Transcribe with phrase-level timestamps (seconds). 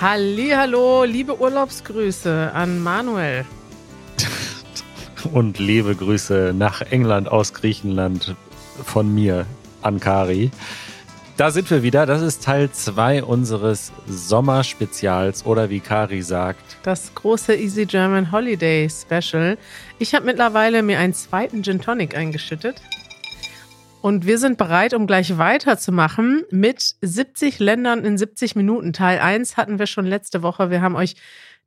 [0.00, 3.44] Hallo, liebe Urlaubsgrüße an Manuel.
[5.32, 8.36] Und liebe Grüße nach England aus Griechenland
[8.84, 9.44] von mir
[9.82, 10.52] an Kari.
[11.36, 12.06] Da sind wir wieder.
[12.06, 16.76] Das ist Teil 2 unseres Sommerspezials oder wie Kari sagt.
[16.84, 19.58] Das große Easy German Holiday Special.
[19.98, 22.80] Ich habe mittlerweile mir einen zweiten Gin Tonic eingeschüttet.
[24.00, 28.92] Und wir sind bereit, um gleich weiterzumachen mit 70 Ländern in 70 Minuten.
[28.92, 30.70] Teil 1 hatten wir schon letzte Woche.
[30.70, 31.16] Wir haben euch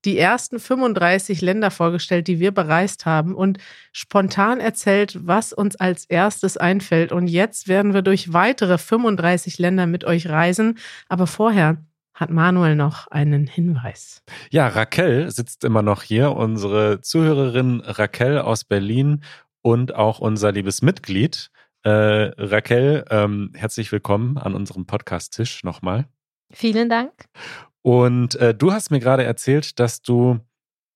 [0.05, 3.59] die ersten 35 Länder vorgestellt, die wir bereist haben und
[3.91, 7.11] spontan erzählt, was uns als erstes einfällt.
[7.11, 10.79] Und jetzt werden wir durch weitere 35 Länder mit euch reisen.
[11.09, 14.23] Aber vorher hat Manuel noch einen Hinweis.
[14.49, 19.21] Ja, Raquel sitzt immer noch hier, unsere Zuhörerin Raquel aus Berlin
[19.61, 21.51] und auch unser liebes Mitglied.
[21.83, 21.89] Äh,
[22.37, 26.05] Raquel, ähm, herzlich willkommen an unserem Podcast-Tisch nochmal.
[26.51, 27.11] Vielen Dank.
[27.81, 30.39] Und äh, du hast mir gerade erzählt, dass du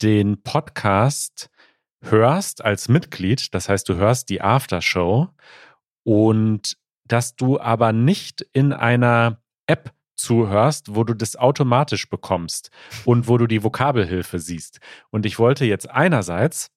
[0.04, 1.50] den Podcast
[2.04, 3.56] hörst als Mitglied.
[3.56, 5.30] Das heißt, du hörst die Aftershow
[6.04, 6.78] und
[7.08, 12.70] dass du aber nicht in einer App zuhörst, wo du das automatisch bekommst
[13.06, 14.80] und wo du die Vokabelhilfe siehst.
[15.10, 16.72] Und ich wollte jetzt einerseits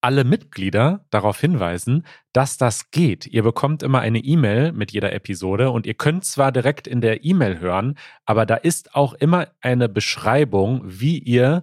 [0.00, 3.26] alle Mitglieder darauf hinweisen, dass das geht.
[3.26, 7.24] Ihr bekommt immer eine E-Mail mit jeder Episode und ihr könnt zwar direkt in der
[7.24, 11.62] E-Mail hören, aber da ist auch immer eine Beschreibung, wie ihr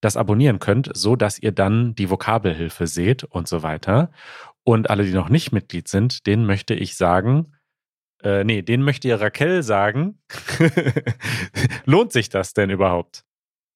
[0.00, 4.10] das abonnieren könnt, so dass ihr dann die Vokabelhilfe seht und so weiter.
[4.64, 7.52] Und alle, die noch nicht Mitglied sind, denen möchte ich sagen,
[8.22, 10.18] äh, nee, denen möchte ihr Raquel sagen,
[11.84, 13.24] lohnt sich das denn überhaupt?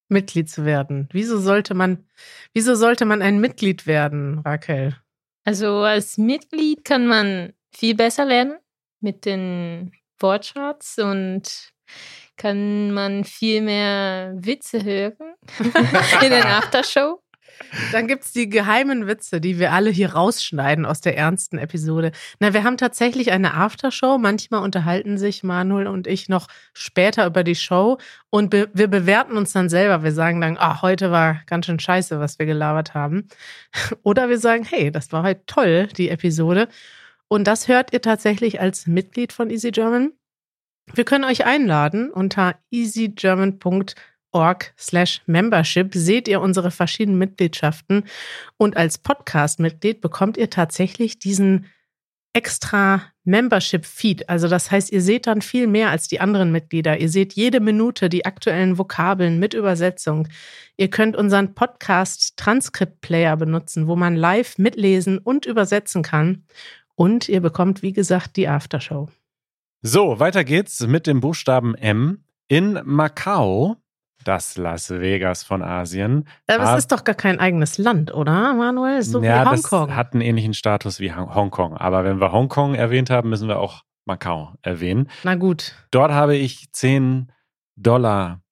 [0.09, 1.09] Mitglied zu werden?
[1.13, 2.07] Wieso sollte man,
[2.53, 4.97] wieso sollte man ein Mitglied werden, Raquel?
[5.45, 8.59] Also als Mitglied kann man viel besser lernen
[9.01, 11.73] mit den Wortschatz und
[12.37, 15.35] kann man viel mehr Witze hören
[16.23, 17.23] in der Aftershow.
[17.93, 22.13] Dann gibt es die geheimen Witze, die wir alle hier rausschneiden aus der ernsten Episode.
[22.39, 24.19] Na, wir haben tatsächlich eine Aftershow.
[24.19, 27.99] Manchmal unterhalten sich Manuel und ich noch später über die Show
[28.31, 30.03] und be wir bewerten uns dann selber.
[30.03, 33.29] Wir sagen dann, ah, heute war ganz schön scheiße, was wir gelabert haben.
[34.03, 36.69] Oder wir sagen, hey, das war heute toll, die Episode.
[37.29, 40.13] Und das hört ihr tatsächlich als Mitglied von Easy German.
[40.95, 43.85] Wir können euch einladen unter easygerman.com
[44.33, 48.05] org slash membership seht ihr unsere verschiedenen Mitgliedschaften
[48.57, 51.67] und als Podcast-Mitglied bekommt ihr tatsächlich diesen
[52.37, 54.29] extra Membership-Feed.
[54.29, 56.99] Also das heißt, ihr seht dann viel mehr als die anderen Mitglieder.
[56.99, 60.29] Ihr seht jede Minute die aktuellen Vokabeln mit Übersetzung.
[60.77, 66.45] Ihr könnt unseren Podcast-Transkript-Player benutzen, wo man live mitlesen und übersetzen kann.
[66.95, 69.09] Und ihr bekommt, wie gesagt, die Aftershow.
[69.81, 72.23] So, weiter geht's mit dem Buchstaben M.
[72.49, 73.77] In Macau
[74.27, 76.27] das Las Vegas von Asien.
[76.47, 79.03] Aber es ist doch gar kein eigenes Land, oder, Manuel?
[79.03, 79.89] So ja, wie Hongkong.
[79.89, 81.77] Das hat einen ähnlichen Status wie Hongkong.
[81.77, 85.09] Aber wenn wir Hongkong erwähnt haben, müssen wir auch Macau erwähnen.
[85.25, 85.75] Na gut.
[85.91, 87.33] Dort habe ich 10
[87.77, 88.43] Dollar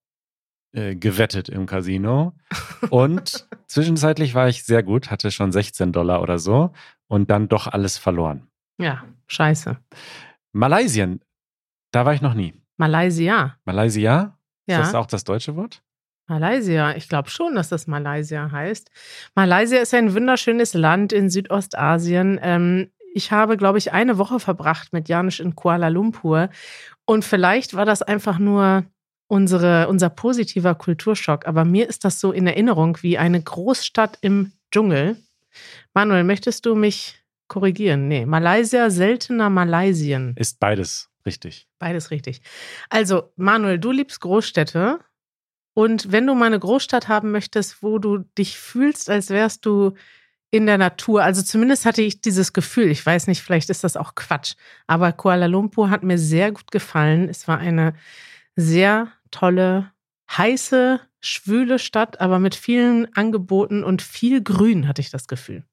[0.73, 2.35] äh, gewettet im Casino.
[2.91, 6.73] Und zwischenzeitlich war ich sehr gut, hatte schon 16 Dollar oder so
[7.07, 8.49] und dann doch alles verloren.
[8.79, 9.79] Ja, scheiße.
[10.53, 11.21] Malaysien,
[11.93, 12.55] da war ich noch nie.
[12.77, 13.57] Malaysia.
[13.65, 14.37] Malaysia?
[14.67, 14.81] Ja.
[14.81, 15.83] Ist das auch das deutsche Wort?
[16.27, 18.91] Malaysia, ich glaube schon, dass das Malaysia heißt.
[19.35, 22.41] Malaysia ist ein wunderschönes Land in Südostasien.
[22.43, 26.49] Ähm, ich habe, glaube ich, eine Woche verbracht mit Janisch in Kuala Lumpur.
[27.05, 28.85] Und vielleicht war das einfach nur
[29.29, 31.47] unsere, unser positiver Kulturschock.
[31.47, 35.17] Aber mir ist das so in Erinnerung wie eine Großstadt im Dschungel.
[35.93, 38.09] Manuel, möchtest du mich korrigieren?
[38.09, 40.35] Nee, Malaysia, seltener Malaysien.
[40.37, 41.11] Ist beides.
[41.27, 41.69] Richtig.
[41.79, 42.43] Beides richtig.
[42.91, 45.01] Also, Manuel, du liebst Großstädte.
[45.75, 49.95] Und wenn du mal eine Großstadt haben möchtest, wo du dich fühlst, als wärst du
[50.51, 53.97] in der Natur, also zumindest hatte ich dieses Gefühl, ich weiß nicht, vielleicht ist das
[53.97, 54.55] auch Quatsch,
[54.87, 57.29] aber Kuala Lumpur hat mir sehr gut gefallen.
[57.29, 57.95] Es war eine
[58.55, 59.91] sehr tolle,
[60.31, 65.65] heiße, schwüle Stadt, aber mit vielen Angeboten und viel Grün hatte ich das Gefühl.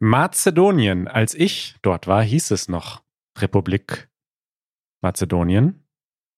[0.00, 3.02] Mazedonien, als ich dort war, hieß es noch
[3.38, 4.09] Republik
[5.00, 5.84] Mazedonien?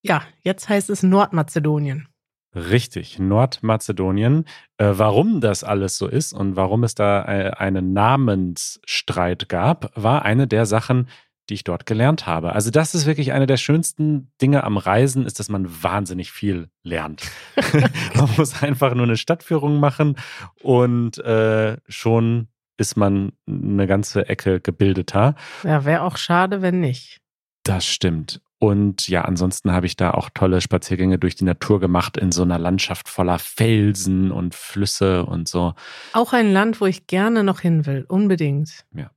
[0.02, 2.08] Ja, jetzt heißt es Nordmazedonien.
[2.54, 4.44] Richtig, Nordmazedonien.
[4.76, 10.22] Äh, warum das alles so ist und warum es da äh, einen Namensstreit gab, war
[10.22, 11.08] eine der Sachen,
[11.48, 12.52] die ich dort gelernt habe.
[12.52, 16.68] Also das ist wirklich eine der schönsten Dinge am Reisen, ist, dass man wahnsinnig viel
[16.82, 17.22] lernt.
[18.14, 20.16] man muss einfach nur eine Stadtführung machen
[20.62, 25.36] und äh, schon ist man eine ganze Ecke gebildeter.
[25.62, 27.20] Ja, wäre auch schade, wenn nicht.
[27.64, 28.40] Das stimmt.
[28.62, 32.42] Und ja, ansonsten habe ich da auch tolle Spaziergänge durch die Natur gemacht in so
[32.42, 35.74] einer Landschaft voller Felsen und Flüsse und so.
[36.12, 38.86] Auch ein Land, wo ich gerne noch hin will, unbedingt.
[38.94, 39.10] Ja.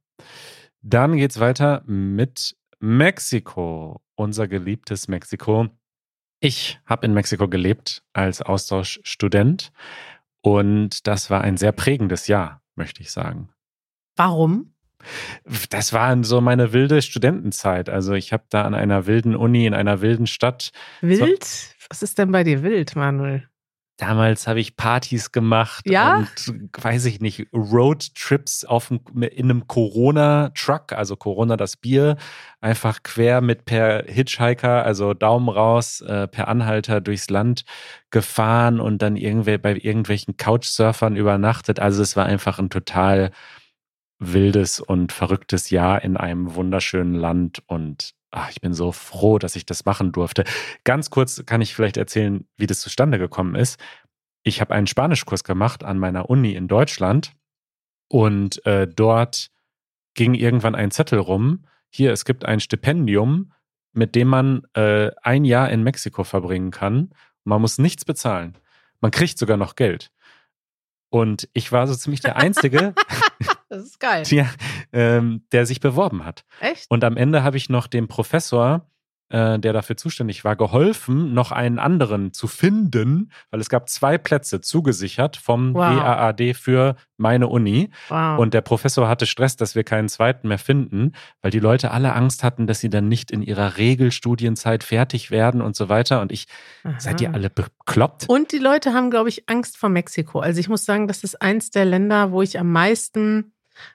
[0.81, 5.67] Dann geht's weiter mit Mexiko, unser geliebtes Mexiko.
[6.39, 9.71] Ich habe in Mexiko gelebt als Austauschstudent
[10.41, 13.49] und das war ein sehr prägendes Jahr, möchte ich sagen.
[14.15, 14.74] Warum?
[15.69, 17.89] Das war so meine wilde Studentenzeit.
[17.89, 20.71] Also ich habe da an einer wilden Uni in einer wilden Stadt.
[21.01, 21.45] Wild?
[21.89, 23.47] Was ist denn bei dir wild, Manuel?
[23.97, 26.17] Damals habe ich Partys gemacht Ja?
[26.17, 32.17] und weiß ich nicht, Roadtrips auf in einem Corona-Truck, also Corona das Bier,
[32.59, 37.63] einfach quer mit per Hitchhiker, also Daumen raus, äh, per Anhalter durchs Land
[38.09, 41.79] gefahren und dann irgendwer bei irgendwelchen Couchsurfern übernachtet.
[41.79, 43.31] Also es war einfach ein total
[44.19, 49.55] wildes und verrücktes Jahr in einem wunderschönen Land und ach, ich bin so froh, dass
[49.55, 50.43] ich das machen durfte.
[50.83, 53.79] Ganz kurz kann ich vielleicht erzählen, wie das zustande gekommen ist.
[54.43, 57.33] Ich habe einen Spanischkurs gemacht an meiner Uni in Deutschland
[58.07, 59.49] und äh, dort
[60.13, 61.65] ging irgendwann ein Zettel rum.
[61.89, 63.51] Hier, es gibt ein Stipendium,
[63.93, 67.11] mit dem man äh, ein Jahr in Mexiko verbringen kann.
[67.43, 68.57] Man muss nichts bezahlen.
[69.01, 70.11] Man kriegt sogar noch Geld.
[71.09, 72.93] Und ich war so ziemlich der Einzige,
[73.69, 74.23] Das ist geil.
[74.27, 74.47] ja,
[74.93, 76.43] ähm, der sich beworben hat.
[76.59, 76.85] Echt?
[76.89, 78.87] Und am Ende habe ich noch dem Professor,
[79.29, 84.19] äh, der dafür zuständig war, geholfen, noch einen anderen zu finden, weil es gab zwei
[84.19, 86.35] Plätze zugesichert vom Wow.
[86.53, 87.89] Für meine Uni.
[88.09, 88.37] Wow.
[88.37, 92.13] Und der Professor hatte Stress, dass wir keinen zweiten mehr finden, weil die Leute alle
[92.13, 96.21] Angst hatten, dass sie dann nicht in ihrer Regelstudienzeit fertig werden und so weiter.
[96.21, 96.45] Und ich,
[96.83, 96.99] Aha.
[96.99, 98.29] seid ihr alle bekloppt?
[98.29, 100.39] Und die Leute haben, glaube ich, Angst vor Mexiko.
[100.39, 103.53] Also ich muss sagen, das ist eins der Länder, wo ich am meisten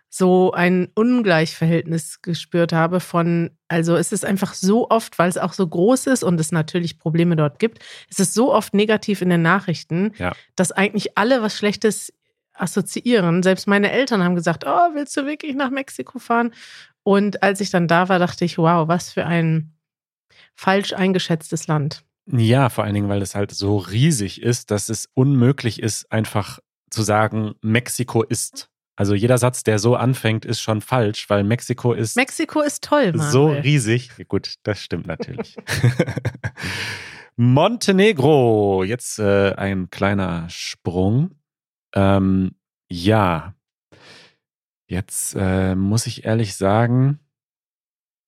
[0.09, 5.53] so ein Ungleichverhältnis gespürt habe von, also es ist einfach so oft, weil es auch
[5.53, 7.79] so groß ist und es natürlich Probleme dort gibt,
[8.11, 10.33] es ist so oft negativ in den Nachrichten, Ja.
[10.57, 12.13] dass eigentlich alle was Schlechtes
[12.55, 13.43] assoziieren.
[13.43, 16.53] Selbst meine Eltern haben gesagt, oh, willst du wirklich nach Mexiko fahren?
[17.03, 19.73] Und als ich dann da war, dachte ich, wow, was für ein
[20.55, 22.03] falsch eingeschätztes Land.
[22.27, 26.59] Ja, vor allen Dingen, weil es halt so riesig ist, dass es unmöglich ist, einfach
[26.91, 28.70] zu sagen, Mexiko ist.
[29.01, 33.13] Also jeder Satz, der so anfängt, ist schon falsch, weil Mexiko ist Mexiko ist toll,
[33.13, 33.31] Manuel.
[33.31, 34.11] so riesig.
[34.29, 35.57] Gut, das stimmt natürlich.
[37.37, 41.31] Montenegro, jetzt äh, ein kleiner Sprung.
[41.95, 42.51] Ähm,
[42.91, 43.55] ja,
[44.87, 47.21] jetzt äh, muss ich ehrlich sagen,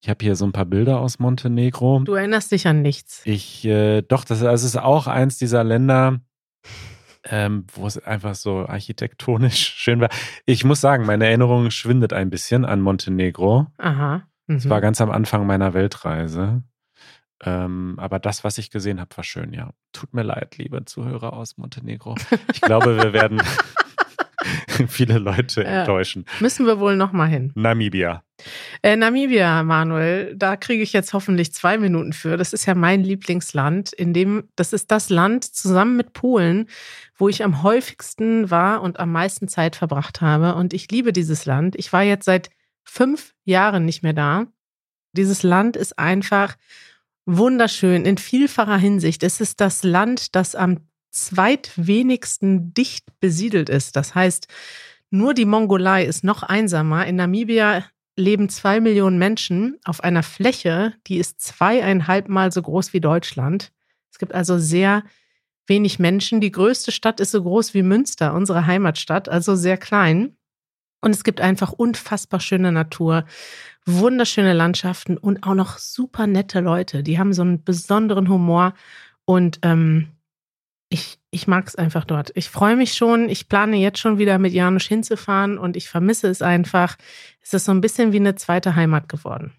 [0.00, 2.00] ich habe hier so ein paar Bilder aus Montenegro.
[2.00, 3.20] Du erinnerst dich an nichts.
[3.26, 6.22] Ich, äh, doch, das, das ist auch eins dieser Länder,
[7.24, 10.08] ähm, wo es einfach so architektonisch schön war.
[10.46, 13.66] Ich muss sagen, meine Erinnerung schwindet ein bisschen an Montenegro.
[13.78, 14.22] Aha.
[14.48, 14.70] Es Mhm.
[14.70, 16.62] war ganz am Anfang meiner Weltreise.
[17.44, 19.70] Ähm, aber das, was ich gesehen habe, war schön, ja.
[19.92, 22.14] Tut mir leid, liebe Zuhörer aus Montenegro.
[22.52, 23.40] Ich glaube, wir werden
[24.88, 25.80] viele Leute Ja.
[25.80, 26.24] enttäuschen.
[26.40, 27.52] Müssen wir wohl noch mal hin.
[27.54, 28.22] Namibia.
[28.82, 32.36] Äh, Namibia, Manuel, da kriege ich jetzt hoffentlich zwei Minuten für.
[32.36, 36.66] Das ist ja mein Lieblingsland, in dem, das ist das Land zusammen mit Polen,
[37.16, 40.56] wo ich am häufigsten war und am meisten Zeit verbracht habe.
[40.56, 41.76] Und ich liebe dieses Land.
[41.76, 42.50] Ich war jetzt seit
[42.84, 44.46] fünf Jahren nicht mehr da.
[45.12, 46.56] Dieses Land ist einfach
[47.26, 49.22] wunderschön in vielfacher Hinsicht.
[49.22, 50.78] Es ist das Land, das am
[51.12, 53.96] zweitwenigsten dicht besiedelt ist.
[53.96, 54.48] Das heißt,
[55.10, 57.06] nur die Mongolei ist noch einsamer.
[57.06, 57.84] In Namibia
[58.16, 63.72] leben zwei Millionen Menschen auf einer Fläche, die ist zweieinhalb Mal so groß wie Deutschland.
[64.10, 65.04] Es gibt also sehr
[65.66, 66.40] wenig Menschen.
[66.40, 70.36] Die größte Stadt ist so groß wie Münster, unsere Heimatstadt, also sehr klein.
[71.00, 73.24] Und es gibt einfach unfassbar schöne Natur,
[73.84, 77.02] wunderschöne Landschaften und auch noch super nette Leute.
[77.02, 78.74] Die haben so einen besonderen Humor
[79.24, 80.08] und ähm,
[80.92, 82.32] ich, ich mag es einfach dort.
[82.34, 83.30] Ich freue mich schon.
[83.30, 86.96] Ich plane jetzt schon wieder mit Janusz hinzufahren und ich vermisse es einfach.
[87.40, 89.52] Es ist so ein bisschen wie eine zweite Heimat geworden.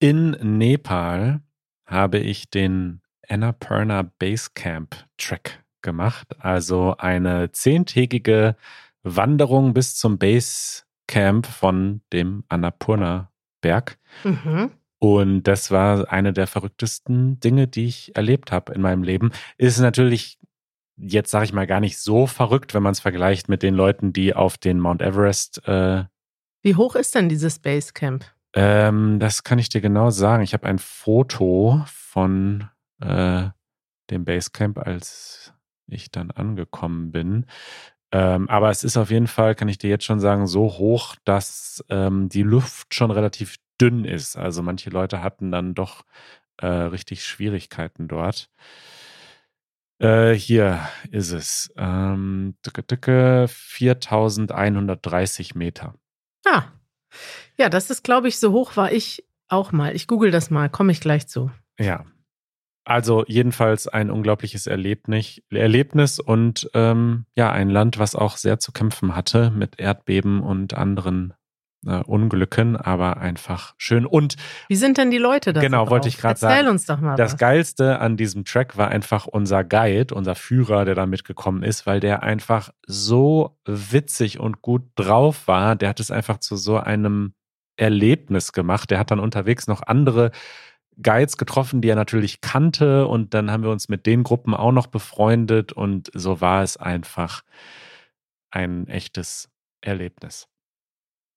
[0.00, 1.40] In Nepal
[1.86, 8.56] habe ich den Annapurna Base Camp Trek gemacht, also eine zehntägige
[9.04, 13.30] Wanderung bis zum Base Camp von dem Annapurna
[13.60, 13.98] Berg.
[14.24, 14.72] Mhm.
[14.98, 19.30] Und das war eine der verrücktesten Dinge, die ich erlebt habe in meinem Leben.
[19.58, 20.38] Ist natürlich
[20.96, 24.12] jetzt, sage ich mal, gar nicht so verrückt, wenn man es vergleicht mit den Leuten,
[24.12, 26.04] die auf den Mount Everest äh,
[26.62, 28.24] Wie hoch ist denn dieses Basecamp?
[28.54, 30.42] ähm, das kann ich dir genau sagen.
[30.42, 32.68] Ich habe ein Foto von
[33.00, 33.48] äh,
[34.10, 35.52] dem Basecamp, als
[35.86, 37.46] ich dann angekommen bin.
[38.12, 41.16] Ähm, aber es ist auf jeden Fall, kann ich dir jetzt schon sagen, so hoch,
[41.24, 44.36] dass ähm, die Luft schon relativ dünn ist.
[44.36, 46.04] Also manche Leute hatten dann doch
[46.56, 48.48] äh, richtig Schwierigkeiten dort.
[49.98, 51.72] Äh, hier ist es.
[51.76, 52.54] Ähm,
[53.48, 55.94] 4130 Meter.
[56.44, 56.64] Ah.
[57.56, 59.94] Ja, das ist, glaube ich, so hoch war ich auch mal.
[59.94, 61.50] Ich google das mal, komme ich gleich zu.
[61.78, 62.04] Ja.
[62.84, 68.70] Also jedenfalls ein unglaubliches Erlebnis, Erlebnis und ähm, ja, ein Land, was auch sehr zu
[68.70, 71.34] kämpfen hatte mit Erdbeben und anderen
[71.84, 74.06] äh, Unglücken, aber einfach schön.
[74.06, 74.36] Und
[74.68, 75.60] wie sind denn die Leute da?
[75.60, 76.54] Genau, wollte ich gerade sagen.
[76.54, 77.16] Erzähl uns doch mal.
[77.16, 77.38] Das was.
[77.38, 82.00] Geilste an diesem Track war einfach unser Guide, unser Führer, der da mitgekommen ist, weil
[82.00, 85.76] der einfach so witzig und gut drauf war.
[85.76, 87.34] Der hat es einfach zu so einem
[87.76, 88.90] Erlebnis gemacht.
[88.90, 90.30] Der hat dann unterwegs noch andere
[91.02, 94.72] Guides getroffen, die er natürlich kannte und dann haben wir uns mit den Gruppen auch
[94.72, 97.42] noch befreundet und so war es einfach
[98.50, 99.50] ein echtes
[99.82, 100.48] Erlebnis.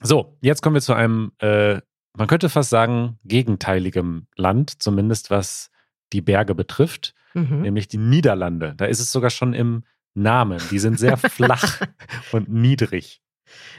[0.02, 1.82] So, jetzt kommen wir zu einem, äh,
[2.18, 5.72] man könnte fast sagen, gegenteiligem Land, zumindest was
[6.14, 7.62] die Berge betrifft, mhm.
[7.62, 8.74] nämlich die Niederlande.
[8.78, 10.60] Da ist es sogar schon im Namen.
[10.72, 11.82] Die sind sehr flach
[12.32, 13.22] und niedrig.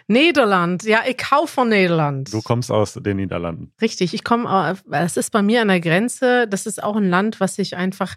[0.08, 2.32] Nederland, ja, ich hau von Nederland.
[2.32, 3.72] Du kommst aus den Niederlanden.
[3.80, 6.48] Richtig, ich komme, es ist bei mir an der Grenze.
[6.48, 8.16] Das ist auch ein Land, was ich einfach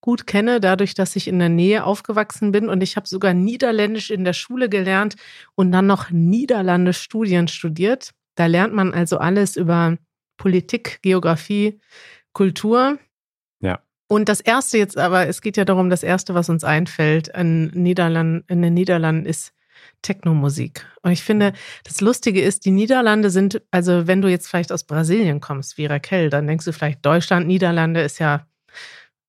[0.00, 4.10] gut kenne, dadurch, dass ich in der Nähe aufgewachsen bin und ich habe sogar Niederländisch
[4.10, 5.16] in der Schule gelernt
[5.54, 8.10] und dann noch Niederlande Studien studiert.
[8.34, 9.98] Da lernt man also alles über
[10.36, 11.80] Politik, Geografie,
[12.32, 12.98] Kultur.
[13.60, 13.80] Ja.
[14.08, 17.66] Und das erste jetzt aber, es geht ja darum, das erste, was uns einfällt in,
[17.66, 19.52] Niederland, in den Niederlanden ist
[20.02, 20.86] Technomusik.
[21.02, 21.52] Und ich finde,
[21.84, 25.86] das Lustige ist, die Niederlande sind, also wenn du jetzt vielleicht aus Brasilien kommst, wie
[25.86, 28.46] Raquel, dann denkst du vielleicht, Deutschland, Niederlande ist ja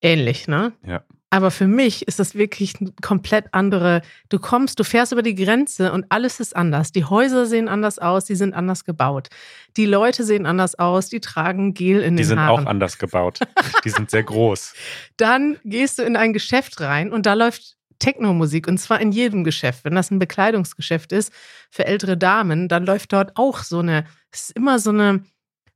[0.02, 0.74] ähnlich, ne?
[0.86, 1.04] Ja.
[1.34, 4.02] Aber für mich ist das wirklich eine komplett andere.
[4.28, 6.92] Du kommst, du fährst über die Grenze und alles ist anders.
[6.92, 9.30] Die Häuser sehen anders aus, die sind anders gebaut.
[9.78, 12.50] Die Leute sehen anders aus, die tragen Gel in die den Haaren.
[12.50, 13.40] Die sind auch anders gebaut.
[13.86, 14.74] die sind sehr groß.
[15.18, 19.46] Dann gehst du in ein Geschäft rein und da läuft Techno-Musik und zwar in jedem
[19.46, 19.86] Geschäft.
[19.86, 21.32] Wenn das ein Bekleidungsgeschäft ist
[21.70, 25.24] für ältere Damen, dann läuft dort auch so eine, es ist immer so eine,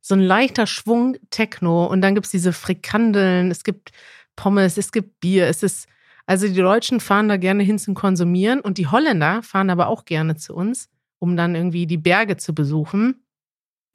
[0.07, 3.89] so ein leichter Schwung Techno und dann gibt es diese Frikandeln, es gibt
[4.35, 5.87] Pommes, es gibt Bier, es ist,
[6.27, 10.05] also die Deutschen fahren da gerne hin zum Konsumieren und die Holländer fahren aber auch
[10.05, 13.25] gerne zu uns, um dann irgendwie die Berge zu besuchen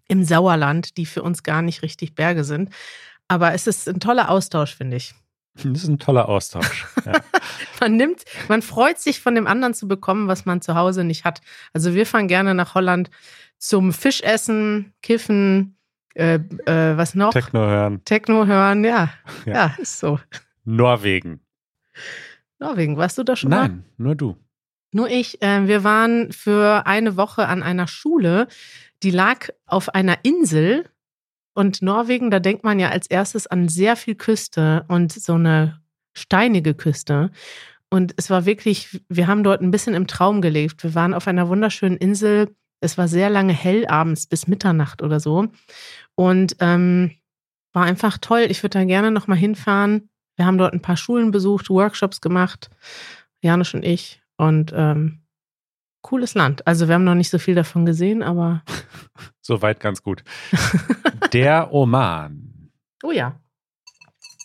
[0.09, 2.71] im Sauerland, die für uns gar nicht richtig Berge sind.
[3.29, 5.15] Aber es ist ein toller Austausch, finde ich.
[5.55, 6.89] Das ist ein toller Austausch.
[7.07, 7.13] Ja.
[7.81, 11.23] man nimmt, man freut sich von dem anderen zu bekommen, was man zu Hause nicht
[11.23, 11.41] hat.
[11.73, 13.11] Also wir fahren gerne nach Holland
[13.59, 15.77] zum Fischessen, Kiffen,
[16.15, 17.33] äh, äh, was noch?
[17.33, 18.05] Techno hören.
[18.05, 19.11] Techno hören, ja.
[19.47, 19.53] ja.
[19.53, 20.19] Ja, ist so.
[20.65, 21.41] Norwegen.
[22.59, 23.85] Norwegen, warst du da schon Nein, mal?
[23.97, 24.37] nur du.
[24.93, 25.41] Nur ich.
[25.41, 28.49] Äh, wir waren für eine Woche an einer Schule,
[29.03, 30.85] die lag auf einer Insel.
[31.55, 35.81] Und Norwegen, da denkt man ja als erstes an sehr viel Küste und so eine
[36.13, 37.31] steinige Küste.
[37.89, 40.85] Und es war wirklich, wir haben dort ein bisschen im Traum gelebt.
[40.85, 45.21] Wir waren auf einer wunderschönen Insel es war sehr lange hell abends bis Mitternacht oder
[45.21, 45.49] so.
[46.15, 47.13] Und ähm,
[47.73, 48.47] war einfach toll.
[48.49, 50.09] Ich würde da gerne nochmal hinfahren.
[50.37, 52.71] Wir haben dort ein paar Schulen besucht, Workshops gemacht,
[53.43, 54.23] Janusz und ich.
[54.37, 55.21] Und ähm,
[56.03, 56.67] cooles Land.
[56.67, 58.63] Also wir haben noch nicht so viel davon gesehen, aber.
[59.43, 60.25] Soweit ganz gut.
[61.33, 62.71] Der Oman.
[63.03, 63.39] Oh ja.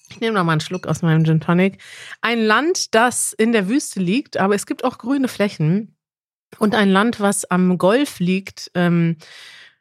[0.10, 1.82] Ich nehme noch mal einen Schluck aus meinem Gin Tonic.
[2.22, 5.98] Ein Land, das in der Wüste liegt, aber es gibt auch grüne Flächen
[6.60, 8.72] und ein Land, was am Golf liegt.
[8.76, 9.26] Ähm, äh,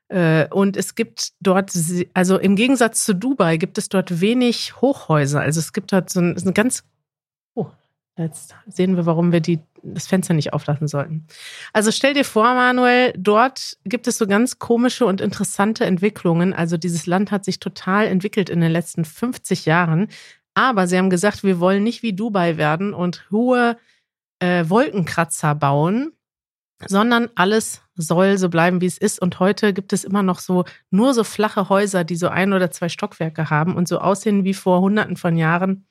[0.08, 1.73] und es gibt dort,
[2.12, 5.40] also im Gegensatz zu Dubai, gibt es dort wenig Hochhäuser.
[5.40, 6.84] Also es gibt dort so ein, so ein ganz.
[7.54, 7.70] Oh,
[8.16, 11.26] jetzt sehen wir, warum wir die, das Fenster nicht auflassen sollten.
[11.73, 16.52] Also stell dir vor, Manuel, dort gibt es so ganz komische und interessante Entwicklungen.
[16.52, 20.08] Also dieses Land hat sich total entwickelt in den letzten 50 Jahren.
[20.54, 23.76] Aber sie haben gesagt, wir wollen nicht wie Dubai werden und hohe
[24.38, 26.12] äh, Wolkenkratzer bauen,
[26.88, 29.20] sondern alles soll so bleiben, wie es ist.
[29.20, 32.70] Und heute gibt es immer noch so nur so flache Häuser, die so ein oder
[32.70, 35.86] zwei Stockwerke haben und so aussehen wie vor Hunderten von Jahren.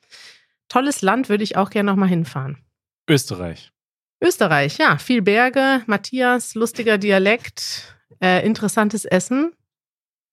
[0.68, 2.58] Tolles Land, würde ich auch gerne noch mal hinfahren.
[3.08, 3.72] Österreich.
[4.20, 9.52] Österreich, ja, viel Berge, Matthias, lustiger Dialekt, äh, interessantes Essen.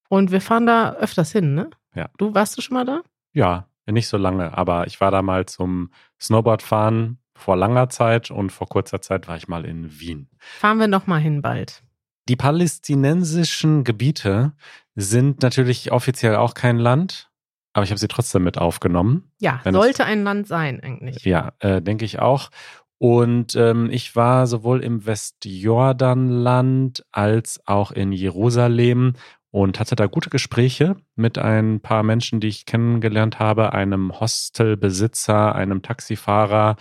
[0.08, 1.70] Und wir fahren da öfters hin, ne?
[1.96, 2.10] Ja.
[2.18, 3.02] Du warst du schon mal da?
[3.34, 8.52] Ja, nicht so lange, aber ich war da mal zum Snowboardfahren vor langer Zeit und
[8.52, 10.30] vor kurzer Zeit war ich mal in Wien.
[10.40, 11.84] Fahren wir noch mal hin bald.
[12.30, 14.54] Die palästinensischen Gebiete
[14.96, 17.30] sind natürlich offiziell auch kein Land,
[17.74, 19.32] aber ich habe sie trotzdem mit aufgenommen.
[19.40, 21.24] Ja, sollte es, ein Land sein eigentlich.
[21.26, 22.50] Ja, äh, denke ich auch.
[22.98, 29.14] Und ähm, ich war sowohl im Westjordanland als auch in Jerusalem.
[29.50, 35.54] und hatte da gute Gespräche mit ein paar Menschen, die ich kennengelernt habe, einem Hostelbesitzer,
[35.56, 36.78] einem Taxifahrer,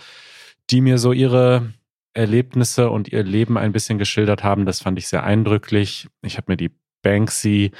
[0.71, 1.73] die mir so ihre
[2.13, 4.65] Erlebnisse und ihr Leben ein bisschen geschildert haben.
[4.65, 6.07] Das fand ich sehr eindrücklich.
[6.21, 7.71] Ich habe mir die Banksy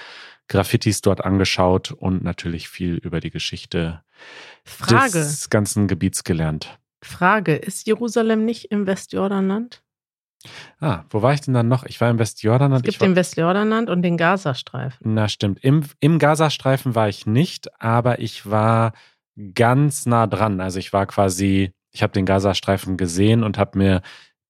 [0.48, 4.04] Graffitis dort angeschaut und natürlich viel über die Geschichte
[4.66, 5.12] Frage.
[5.14, 6.78] des ganzen Gebiets gelernt.
[7.02, 9.82] Frage, ist Jerusalem nicht im Westjordanland?
[10.80, 11.86] Ah, wo war ich denn dann noch?
[11.86, 12.86] Ich war im Westjordanland.
[12.86, 15.14] Es gibt den Westjordanland und den Gazastreifen.
[15.14, 15.64] Na, stimmt.
[15.64, 18.94] Im, Im Gazastreifen war ich nicht, aber ich war
[19.54, 20.60] ganz nah dran.
[20.60, 24.02] Also ich war quasi, ich habe den Gazastreifen gesehen und habe mir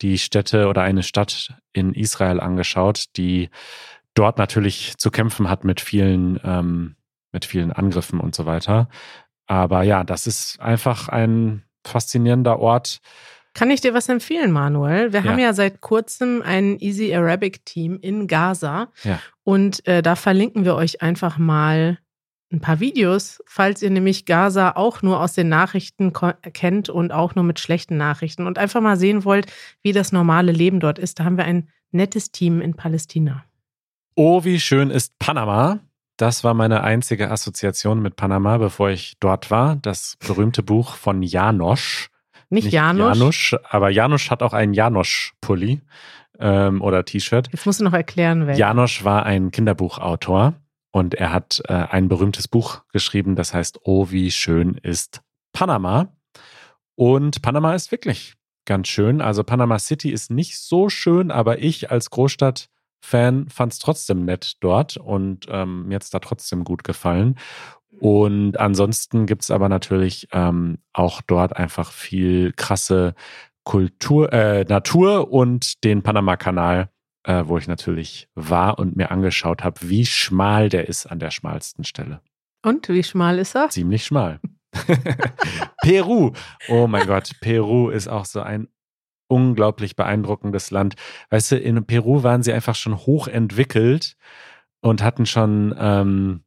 [0.01, 3.50] die Städte oder eine Stadt in Israel angeschaut, die
[4.13, 6.95] dort natürlich zu kämpfen hat mit vielen, ähm,
[7.31, 8.89] mit vielen Angriffen und so weiter.
[9.48, 13.00] Aber ja, das ist einfach ein faszinierender Ort.
[13.53, 15.12] Kann ich dir was empfehlen, Manuel?
[15.13, 15.29] Wir ja.
[15.29, 18.89] haben ja seit kurzem ein Easy Arabic Team in Gaza.
[19.03, 19.19] Ja.
[19.43, 21.98] Und äh, da verlinken wir euch einfach mal
[22.51, 26.12] ein paar Videos, falls ihr nämlich Gaza auch nur aus den Nachrichten
[26.53, 30.51] kennt und auch nur mit schlechten Nachrichten und einfach mal sehen wollt, wie das normale
[30.51, 31.20] Leben dort ist.
[31.20, 33.43] Da haben wir ein nettes Team in Palästina.
[34.15, 35.79] Oh, wie schön ist Panama.
[36.17, 39.77] Das war meine einzige Assoziation mit Panama, bevor ich dort war.
[39.77, 42.10] Das berühmte Buch von Janosch.
[42.50, 43.17] Nicht, Nicht Janosch.
[43.17, 45.81] Janosch, aber Janosch hat auch einen Janosch-Pulli
[46.38, 47.48] ähm, oder T-Shirt.
[47.51, 48.58] Jetzt musst du noch erklären, wer.
[48.58, 50.53] Janosch war ein Kinderbuchautor
[50.91, 55.21] und er hat äh, ein berühmtes Buch geschrieben, das heißt Oh, wie schön ist
[55.53, 56.13] Panama.
[56.95, 59.21] Und Panama ist wirklich ganz schön.
[59.21, 62.69] Also Panama City ist nicht so schön, aber ich als Großstadt
[63.03, 67.36] Fan fand es trotzdem nett dort und ähm, mir hat es da trotzdem gut gefallen.
[68.00, 73.15] Und ansonsten gibt es aber natürlich ähm, auch dort einfach viel krasse
[73.63, 76.89] Kultur, äh, Natur und den Panama-Kanal,
[77.24, 81.32] äh, wo ich natürlich war und mir angeschaut habe, wie schmal der ist an der
[81.32, 82.22] schmalsten Stelle.
[82.63, 83.69] Und wie schmal ist er?
[83.69, 84.39] Ziemlich schmal.
[85.82, 86.32] Peru.
[86.69, 88.67] Oh mein Gott, Peru ist auch so ein
[89.28, 90.95] unglaublich beeindruckendes Land.
[91.30, 94.17] Weißt du, in Peru waren sie einfach schon hochentwickelt
[94.82, 96.43] und hatten schon ähm,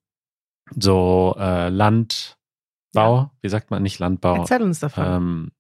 [0.79, 2.37] so äh, Landbau,
[2.94, 3.31] ja.
[3.40, 4.37] wie sagt man nicht Landbau?
[4.37, 5.05] Erzähl uns davon.
[5.07, 5.53] Ähm,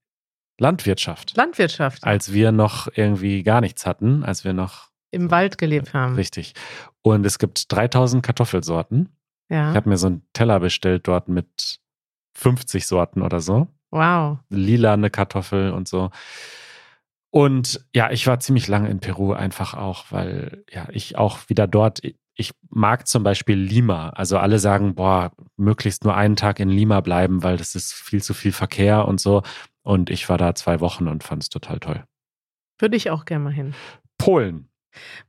[0.58, 1.36] Landwirtschaft.
[1.36, 2.04] Landwirtschaft.
[2.04, 6.14] Als wir noch irgendwie gar nichts hatten, als wir noch im Wald gelebt haben.
[6.16, 6.54] Richtig.
[7.02, 9.08] Und es gibt 3000 Kartoffelsorten.
[9.48, 9.70] Ja.
[9.70, 11.80] Ich habe mir so einen Teller bestellt dort mit
[12.34, 13.68] 50 Sorten oder so.
[13.90, 14.38] Wow.
[14.48, 16.10] Lila eine Kartoffel und so.
[17.30, 21.66] Und ja, ich war ziemlich lange in Peru einfach auch, weil ja, ich auch wieder
[21.66, 22.00] dort,
[22.36, 24.10] ich mag zum Beispiel Lima.
[24.10, 28.22] Also alle sagen, boah, möglichst nur einen Tag in Lima bleiben, weil das ist viel
[28.22, 29.42] zu viel Verkehr und so.
[29.82, 32.04] Und ich war da zwei Wochen und fand es total toll.
[32.78, 33.74] Würde ich auch gerne mal hin.
[34.18, 34.68] Polen.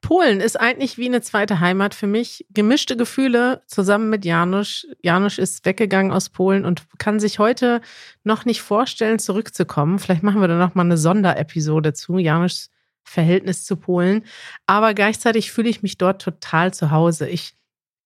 [0.02, 2.46] Polen ist eigentlich wie eine zweite Heimat für mich.
[2.50, 4.88] Gemischte Gefühle zusammen mit Janusz.
[5.02, 7.82] Janusz ist weggegangen aus Polen und kann sich heute
[8.24, 10.00] noch nicht vorstellen, zurückzukommen.
[10.00, 12.18] Vielleicht machen wir da noch mal eine Sonderepisode zu.
[12.18, 12.70] Janusz
[13.06, 14.26] Verhältnis zu Polen.
[14.66, 17.30] Aber gleichzeitig fühle ich mich dort total zu Hause.
[17.30, 17.54] Ich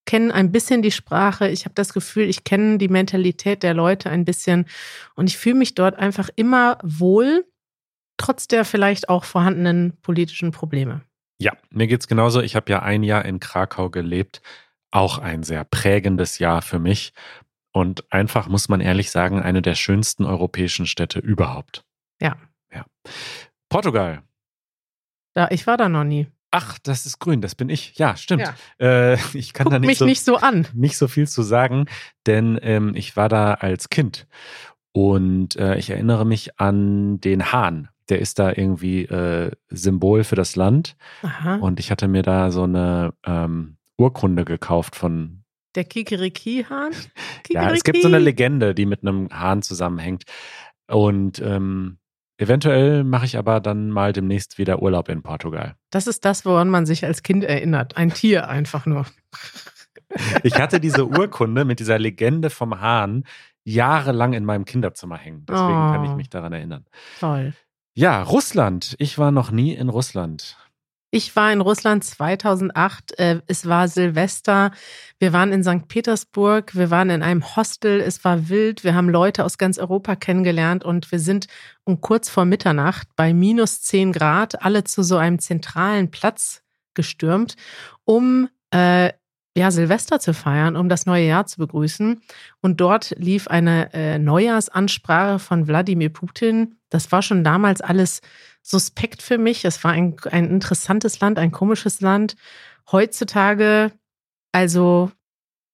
[0.06, 1.48] kenne ein bisschen die Sprache.
[1.50, 4.66] Ich habe das Gefühl, ich kenne die Mentalität der Leute ein bisschen.
[5.16, 7.46] Und ich fühle mich dort einfach immer wohl,
[8.18, 11.02] trotz der vielleicht auch vorhandenen politischen Probleme.
[11.40, 12.42] Ja, mir geht's genauso.
[12.42, 14.42] Ich habe ja ein Jahr in Krakau gelebt.
[14.92, 17.14] Auch ein sehr prägendes Jahr für mich.
[17.72, 21.86] Und einfach, muss man ehrlich sagen, eine der schönsten europäischen Städte überhaupt.
[22.20, 22.36] Ja.
[22.74, 22.86] Ja.
[23.70, 24.24] Portugal.
[25.34, 26.28] Da, ich war da noch nie.
[26.52, 27.96] Ach, das ist grün, das bin ich.
[27.98, 28.52] Ja, stimmt.
[28.80, 29.14] Ja.
[29.14, 30.68] Äh, ich kann Guck da nicht mich so, nicht so an.
[30.74, 31.86] Nicht so viel zu sagen,
[32.26, 34.28] denn ähm, ich war da als Kind
[34.92, 40.36] und äh, ich erinnere mich an den Hahn der ist da irgendwie äh, Symbol für
[40.36, 40.96] das Land.
[41.22, 41.56] Aha.
[41.56, 45.44] Und ich hatte mir da so eine ähm, Urkunde gekauft von.
[45.76, 46.92] Der Kikeriki-Hahn?
[46.92, 47.54] Kikeriki.
[47.54, 50.24] Ja, es gibt so eine Legende, die mit einem Hahn zusammenhängt.
[50.88, 51.98] Und ähm,
[52.38, 55.76] eventuell mache ich aber dann mal demnächst wieder Urlaub in Portugal.
[55.92, 57.98] Das ist das, woran man sich als Kind erinnert.
[57.98, 59.06] Ein Tier einfach nur.
[60.42, 63.26] Ich hatte diese Urkunde mit dieser Legende vom Hahn
[63.64, 65.46] jahrelang in meinem Kinderzimmer hängen.
[65.48, 65.92] Deswegen oh.
[65.92, 66.16] kann ich oh.
[66.16, 66.86] mich daran erinnern.
[67.20, 67.54] Toll.
[68.00, 68.96] Ja, Russland.
[68.98, 70.56] Ich war noch nie in Russland.
[71.12, 73.20] Ich war in Russland 2008.
[73.20, 74.72] Äh, es war Silvester.
[75.20, 75.90] Wir waren in St.
[75.90, 76.78] Petersburg.
[76.78, 78.00] Wir waren in einem Hostel.
[78.00, 78.86] Es war wild.
[78.86, 81.48] Wir haben Leute aus ganz Europa kennengelernt und wir sind
[81.84, 87.58] um kurz vor Mitternacht bei minus 10 Grad alle zu so einem zentralen Platz gestürmt,
[88.06, 89.12] um äh,
[89.58, 92.22] ja, Silvester zu feiern, um das neue Jahr zu begrüßen.
[92.62, 96.79] Und dort lief eine äh, Neujahrsansprache von Wladimir Putin.
[96.90, 98.22] Das war schon damals alles
[98.62, 99.66] suspekt für mich.
[99.66, 102.36] Es war ein, ein interessantes Land, ein komisches Land.
[102.92, 103.92] Heutzutage
[104.52, 105.12] also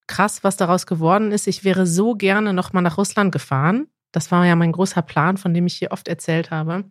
[0.06, 1.46] krass, was daraus geworden ist.
[1.46, 3.88] Ich wäre so gerne nochmal nach Russland gefahren.
[4.12, 6.84] Das war ja mein großer Plan, von dem ich hier oft erzählt habe.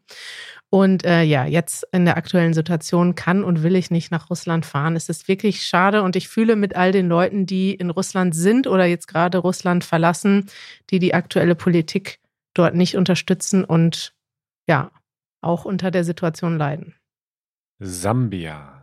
[0.70, 4.66] Und äh, ja, jetzt in der aktuellen Situation kann und will ich nicht nach Russland
[4.66, 4.96] fahren.
[4.96, 8.68] Es ist wirklich schade und ich fühle mit all den Leuten, die in Russland sind
[8.68, 10.50] oder jetzt gerade Russland verlassen,
[10.90, 12.20] die die aktuelle Politik
[12.54, 14.14] dort nicht unterstützen und
[14.68, 14.92] ja,
[15.42, 16.96] auch unter der Situation leiden.
[17.80, 18.76] Sambia.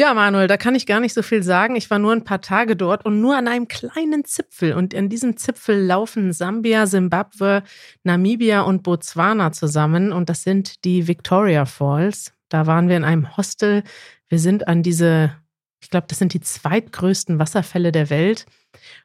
[0.00, 1.76] Ja, Manuel, da kann ich gar nicht so viel sagen.
[1.76, 4.72] Ich war nur ein paar Tage dort und nur an einem kleinen Zipfel.
[4.72, 7.62] Und in diesem Zipfel laufen Sambia, Simbabwe,
[8.02, 10.10] Namibia und Botswana zusammen.
[10.10, 12.32] Und das sind die Victoria Falls.
[12.48, 13.82] Da waren wir in einem Hostel.
[14.30, 15.36] Wir sind an diese,
[15.82, 18.46] ich glaube, das sind die zweitgrößten Wasserfälle der Welt.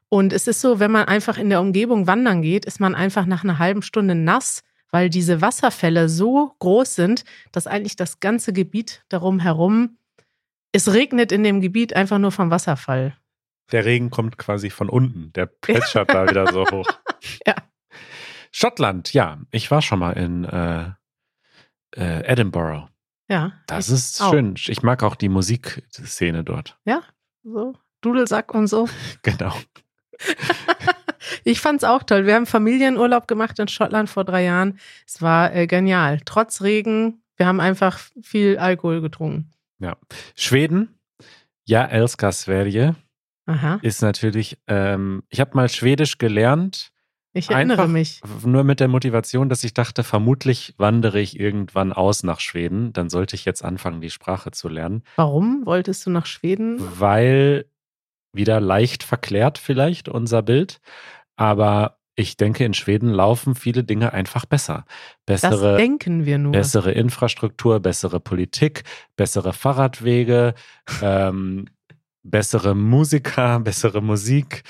[0.08, 3.26] Und es ist so, wenn man einfach in der Umgebung wandern geht, ist man einfach
[3.26, 4.64] nach einer halben Stunde nass,
[4.96, 9.98] weil diese Wasserfälle so groß sind, dass eigentlich das ganze Gebiet darum herum
[10.72, 13.18] es regnet in dem Gebiet einfach nur vom Wasserfall.
[13.74, 15.34] Der Regen kommt quasi von unten.
[15.34, 16.88] Der plätschert da wieder so hoch.
[17.46, 17.56] Ja.
[18.54, 19.38] Schottland, ja.
[19.52, 20.92] Ich war schon mal in äh,
[21.98, 22.88] äh, Edinburgh.
[23.28, 23.52] Ja.
[23.68, 24.32] Das ist auch.
[24.32, 24.56] schön.
[24.56, 26.80] Ich mag auch die Musikszene dort.
[26.86, 27.04] Ja,
[27.44, 27.76] so.
[28.00, 28.88] Dudelsack und so.
[29.24, 29.54] Genau.
[31.44, 32.26] ich fand's auch toll.
[32.26, 34.80] Wir haben Familienurlaub gemacht in Schottland vor drei Jahren.
[35.08, 36.20] Es war äh, genial.
[36.26, 39.52] Trotz Regen, wir haben einfach viel Alkohol getrunken.
[39.80, 39.98] Ja.
[40.36, 40.98] Schweden,
[41.66, 42.96] ja, Elska Sverige
[43.46, 43.80] Aha.
[43.82, 46.92] ist natürlich, ähm, ich habe mal Schwedisch gelernt,
[47.34, 48.22] Ich erinnere Einfach- mich.
[48.46, 52.94] nur mit der Motivation, dass ich dachte, vermutlich wandere ich irgendwann aus nach Schweden.
[52.94, 56.78] Dann sollte ich jetzt anfangen, die Sprache zu lernen, Warum wolltest du nach Schweden?
[56.98, 57.66] weil
[58.36, 60.80] wieder leicht verklärt vielleicht unser Bild.
[61.36, 64.86] Aber ich denke, in Schweden laufen viele Dinge einfach besser.
[65.26, 66.54] Das Bessere, denken wir nur.
[66.54, 68.84] bessere Infrastruktur, bessere Politik,
[69.18, 70.54] bessere Fahrradwege,
[71.02, 71.66] ähm,
[72.24, 74.64] bessere Musiker, bessere Musik.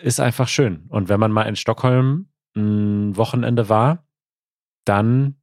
[0.00, 0.84] Ist einfach schön.
[0.88, 4.04] Und wenn man mal in Stockholm ein Wochenende war,
[4.84, 5.36] dann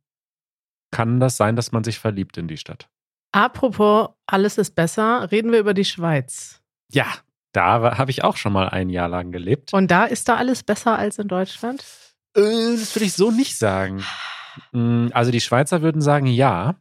[0.92, 2.90] kann das sein, dass man sich verliebt in die Stadt.
[3.32, 6.59] Apropos, alles ist besser, reden wir über die Schweiz.
[6.92, 7.08] Ja,
[7.52, 9.74] da habe ich auch schon mal ein Jahr lang gelebt.
[9.74, 11.84] Und da ist da alles besser als in Deutschland?
[12.36, 14.04] Äh, das würde ich so nicht sagen.
[14.72, 16.76] Mm, Also die Schweizer würden sagen, ja.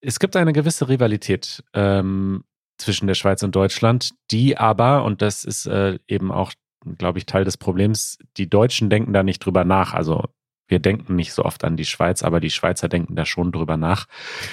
[0.00, 2.44] Es gibt eine gewisse Rivalität ähm,
[2.78, 6.52] zwischen der Schweiz und Deutschland, die aber, und das ist äh, eben auch,
[6.98, 9.94] glaube ich, Teil des Problems, die Deutschen denken da nicht drüber nach.
[9.94, 10.24] Also
[10.68, 13.76] wir denken nicht so oft an die Schweiz, aber die Schweizer denken da schon drüber
[13.76, 14.06] nach.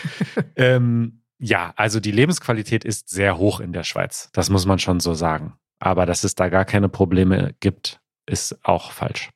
[0.56, 4.30] ähm, ja, also die Lebensqualität ist sehr hoch in der Schweiz.
[4.32, 5.54] Das muss man schon so sagen.
[5.80, 9.30] Aber dass es da gar keine Probleme gibt, ist auch falsch.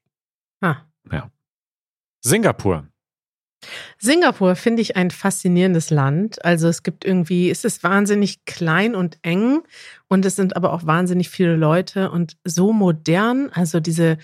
[0.62, 0.78] Ah.
[2.22, 2.88] Singapur.
[3.98, 6.44] Singapur finde ich ein faszinierendes Land.
[6.46, 9.64] Also es gibt irgendwie, es ist wahnsinnig klein und eng
[10.08, 13.50] und es sind aber auch wahnsinnig viele Leute und so modern.
[13.52, 14.18] Also diese,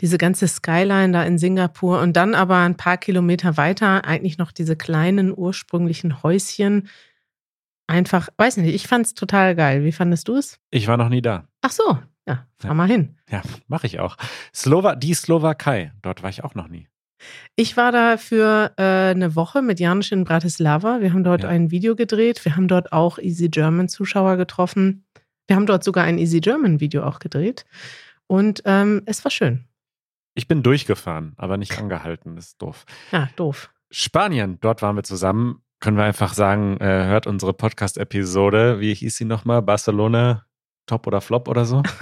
[0.00, 4.50] diese ganze Skyline da in Singapur und dann aber ein paar Kilometer weiter eigentlich noch
[4.50, 6.88] diese kleinen ursprünglichen Häuschen.
[7.90, 9.82] Einfach, weiß nicht, ich fand es total geil.
[9.84, 10.60] Wie fandest du es?
[10.70, 11.48] Ich war noch nie da.
[11.60, 12.74] Ach so, ja, fahr Ja.
[12.74, 13.16] mal hin.
[13.28, 14.16] Ja, mache ich auch.
[14.54, 15.92] Slowa die Slowakei.
[16.02, 16.86] Dort war ich auch noch nie.
[17.56, 21.00] Ich war da für äh, eine Woche mit Janusz in Bratislava.
[21.00, 21.48] Wir haben dort Ja.
[21.48, 22.44] ein Video gedreht.
[22.44, 25.04] Wir haben dort auch Easy German Zuschauer getroffen.
[25.48, 27.64] Wir haben dort sogar ein Easy German Video auch gedreht.
[28.28, 29.64] Und ähm, es war schön.
[30.36, 32.36] Ich bin durchgefahren, aber nicht angehalten.
[32.36, 32.84] Das ist doof.
[33.10, 33.72] Ja, doof.
[33.90, 35.60] Spanien, dort waren wir zusammen.
[35.80, 38.80] Können wir einfach sagen, äh, hört unsere Podcast-Episode.
[38.80, 39.62] Wie hieß sie nochmal?
[39.62, 40.44] Barcelona,
[40.86, 41.82] Top oder Flop oder so?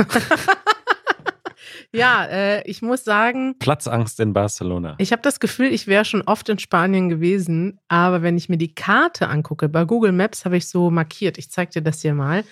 [1.91, 4.97] Ja, äh, ich muss sagen, Platzangst in Barcelona.
[4.99, 7.81] ich habe das Gefühl, ich wäre schon oft in Spanien gewesen.
[7.89, 11.51] Aber wenn ich mir die Karte angucke, bei Google Maps habe ich so markiert, ich
[11.51, 12.45] zeige dir das hier mal,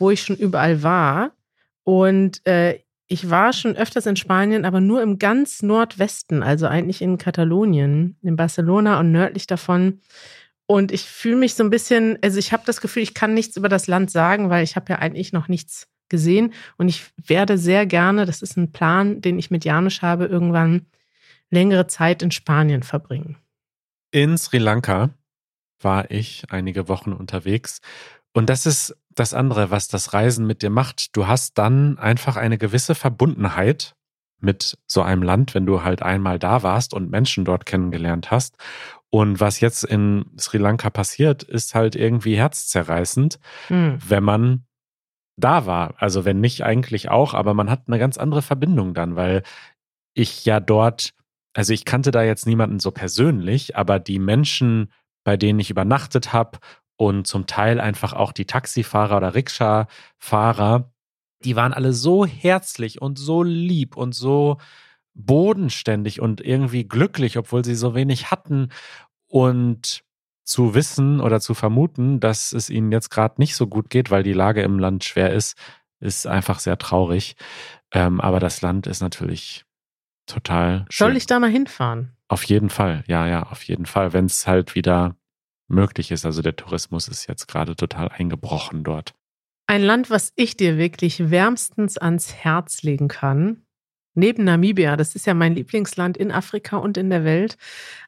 [0.00, 1.30] wo ich schon überall war.
[1.84, 7.00] Und äh, ich war schon öfters in Spanien, aber nur im ganz Nordwesten, also eigentlich
[7.00, 10.00] in Katalonien, in Barcelona und nördlich davon.
[10.70, 13.56] Und ich fühle mich so ein bisschen, also ich habe das Gefühl, ich kann nichts
[13.56, 16.52] über das Land sagen, weil ich habe ja eigentlich noch nichts gesehen.
[16.76, 20.86] Und ich werde sehr gerne, das ist ein Plan, den ich mit Janusz habe, irgendwann
[21.50, 23.36] längere Zeit in Spanien verbringen.
[24.12, 25.10] In Sri Lanka
[25.80, 27.80] war ich einige Wochen unterwegs.
[28.32, 31.16] Und das ist das andere, was das Reisen mit dir macht.
[31.16, 33.96] Du hast dann einfach eine gewisse Verbundenheit
[34.38, 38.56] mit so einem Land, wenn du halt einmal da warst und Menschen dort kennengelernt hast.
[39.10, 43.98] Und was jetzt in Sri Lanka passiert, ist halt irgendwie herzzerreißend, Hm.
[44.06, 44.64] wenn man
[45.36, 45.94] da war.
[45.98, 49.42] Also wenn nicht eigentlich auch, aber man hat eine ganz andere Verbindung dann, weil
[50.14, 51.14] ich ja dort,
[51.54, 54.92] also ich kannte da jetzt niemanden so persönlich, aber die Menschen,
[55.24, 56.58] bei denen ich übernachtet habe
[56.96, 60.92] und zum Teil einfach auch die Taxifahrer oder Rikscha-Fahrer,
[61.44, 64.58] die waren alle so herzlich und so lieb und so
[65.14, 68.70] bodenständig und irgendwie glücklich, obwohl sie so wenig hatten.
[69.26, 70.02] Und
[70.50, 74.24] zu wissen oder zu vermuten, dass es ihnen jetzt gerade nicht so gut geht, weil
[74.24, 75.56] die Lage im Land schwer ist,
[76.00, 77.36] ist einfach sehr traurig.
[77.92, 79.64] Ähm, aber das Land ist natürlich
[80.26, 81.06] total schön.
[81.06, 82.16] Soll ich da mal hinfahren?
[82.26, 85.16] Auf jeden Fall, ja, ja, auf jeden Fall, wenn es halt wieder
[85.68, 86.26] möglich ist.
[86.26, 89.14] Also der Tourismus ist jetzt gerade total eingebrochen dort.
[89.66, 93.62] Ein Land, was ich dir wirklich wärmstens ans Herz legen kann,
[94.14, 97.56] neben Namibia, das ist ja mein Lieblingsland in Afrika und in der Welt,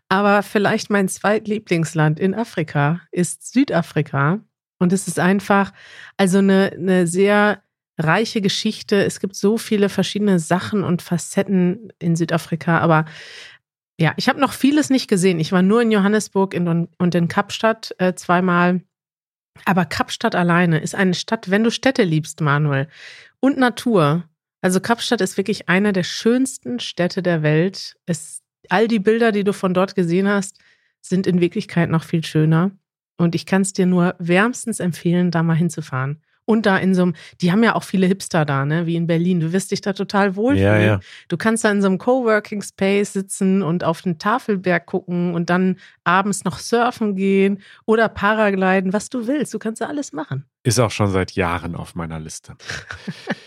[0.09, 4.41] aber vielleicht mein zweitlieblingsland in Afrika ist Südafrika.
[4.79, 5.73] Und es ist einfach,
[6.17, 7.63] also eine, eine sehr
[7.99, 9.05] reiche Geschichte.
[9.05, 13.05] Es gibt so viele verschiedene Sachen und Facetten in Südafrika, aber
[13.99, 15.39] ja, ich habe noch vieles nicht gesehen.
[15.39, 18.81] Ich war nur in Johannesburg in, und in Kapstadt äh, zweimal.
[19.65, 22.89] Aber Kapstadt alleine ist eine Stadt, wenn du Städte liebst, Manuel,
[23.39, 24.25] und Natur.
[24.63, 27.97] Also Kapstadt ist wirklich eine der schönsten Städte der Welt.
[28.07, 30.59] Es, all die Bilder, die du von dort gesehen hast,
[31.01, 32.71] sind in Wirklichkeit noch viel schöner.
[33.19, 36.23] Und ich kann es dir nur wärmstens empfehlen, da mal hinzufahren.
[36.45, 39.07] Und da in so einem, die haben ja auch viele Hipster da, ne, wie in
[39.07, 39.41] Berlin.
[39.41, 40.81] Du wirst dich da total wohlfühlen.
[40.81, 41.01] Ja, ja.
[41.29, 45.51] Du kannst da in so einem Coworking Space sitzen und auf den Tafelberg gucken und
[45.51, 49.55] dann abends noch surfen gehen oder Paragliden, was du willst.
[49.55, 50.45] Du kannst da alles machen.
[50.65, 52.57] Ist auch schon seit Jahren auf meiner Liste.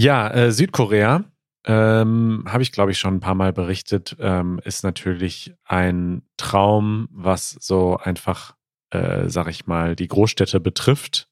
[0.00, 1.24] ja, äh, Südkorea.
[1.66, 7.06] Ähm, Habe ich, glaube ich, schon ein paar Mal berichtet, ähm, ist natürlich ein Traum,
[7.12, 8.56] was so einfach,
[8.90, 11.28] äh, sag ich mal, die Großstädte betrifft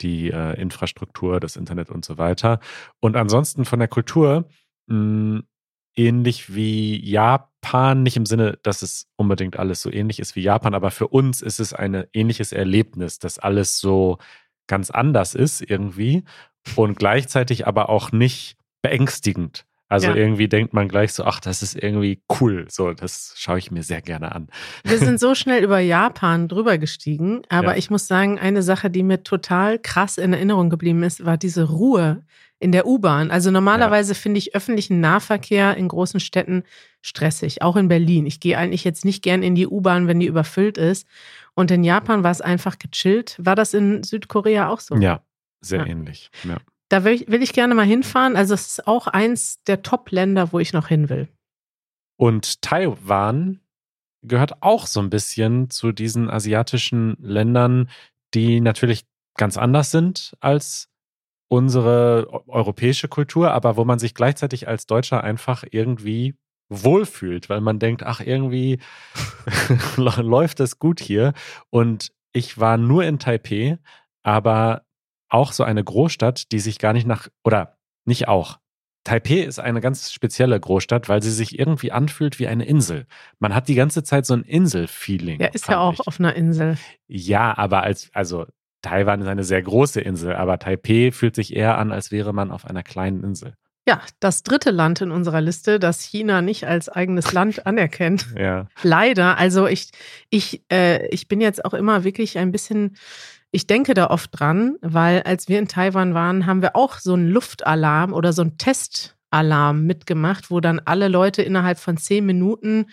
[0.00, 2.60] die äh, Infrastruktur, das Internet und so weiter.
[3.00, 4.48] Und ansonsten von der Kultur
[4.86, 5.42] mh, hm,
[5.94, 10.72] ähnlich wie Japan, nicht im Sinne, dass es unbedingt alles so ähnlich ist wie Japan,
[10.72, 14.16] aber für uns ist es ein ähnliches Erlebnis, dass alles so
[14.68, 16.24] ganz anders ist irgendwie
[16.76, 19.64] und gleichzeitig aber auch nicht beängstigend.
[19.90, 20.14] Also ja.
[20.14, 22.66] irgendwie denkt man gleich so, ach, das ist irgendwie cool.
[22.70, 24.46] So, das schaue ich mir sehr gerne an.
[24.84, 27.76] Wir sind so schnell über Japan drüber gestiegen, aber ja.
[27.76, 31.64] ich muss sagen, eine Sache, die mir total krass in Erinnerung geblieben ist, war diese
[31.64, 32.22] Ruhe
[32.60, 33.32] in der U-Bahn.
[33.32, 34.18] Also normalerweise ja.
[34.18, 36.62] finde ich öffentlichen Nahverkehr in großen Städten
[37.02, 38.26] stressig, auch in Berlin.
[38.26, 41.04] Ich gehe eigentlich jetzt nicht gern in die U-Bahn, wenn die überfüllt ist.
[41.54, 43.36] Und in Japan war es einfach gechillt.
[43.40, 44.94] War das in Südkorea auch so?
[44.96, 45.22] Ja,
[45.60, 46.30] sehr ähnlich.
[46.44, 46.58] Ja.
[46.88, 48.36] Da will ich, will ich gerne mal hinfahren.
[48.36, 51.28] Also es ist auch eins der Top-Länder, wo ich noch hin will.
[52.16, 53.60] Und Taiwan
[54.22, 57.88] gehört auch so ein bisschen zu diesen asiatischen Ländern,
[58.34, 60.88] die natürlich ganz anders sind als
[61.48, 66.34] unsere europäische Kultur, aber wo man sich gleichzeitig als Deutscher einfach irgendwie
[66.68, 68.78] wohlfühlt, weil man denkt, ach, irgendwie
[69.96, 71.32] läuft das gut hier.
[71.70, 73.78] Und ich war nur in Taipei,
[74.22, 74.82] aber
[75.30, 78.58] auch so eine Großstadt, die sich gar nicht nach, oder nicht auch.
[79.04, 83.06] Taipei ist eine ganz spezielle Großstadt, weil sie sich irgendwie anfühlt wie eine Insel.
[83.38, 85.40] Man hat die ganze Zeit so ein Insel-Feeling.
[85.40, 86.06] Ja, ist ja auch ich.
[86.06, 86.76] auf einer Insel.
[87.08, 88.46] Ja, aber als, also
[88.82, 92.50] Taiwan ist eine sehr große Insel, aber Taipei fühlt sich eher an, als wäre man
[92.50, 93.54] auf einer kleinen Insel.
[93.88, 98.26] Ja, das dritte Land in unserer Liste, das China nicht als eigenes Land anerkennt.
[98.38, 98.66] Ja.
[98.82, 99.38] Leider.
[99.38, 99.90] Also ich,
[100.28, 102.96] ich, äh, ich bin jetzt auch immer wirklich ein bisschen
[103.52, 107.14] ich denke da oft dran, weil als wir in Taiwan waren, haben wir auch so
[107.14, 112.86] einen Luftalarm oder so einen Testalarm mitgemacht, wo dann alle Leute innerhalb von zehn Minuten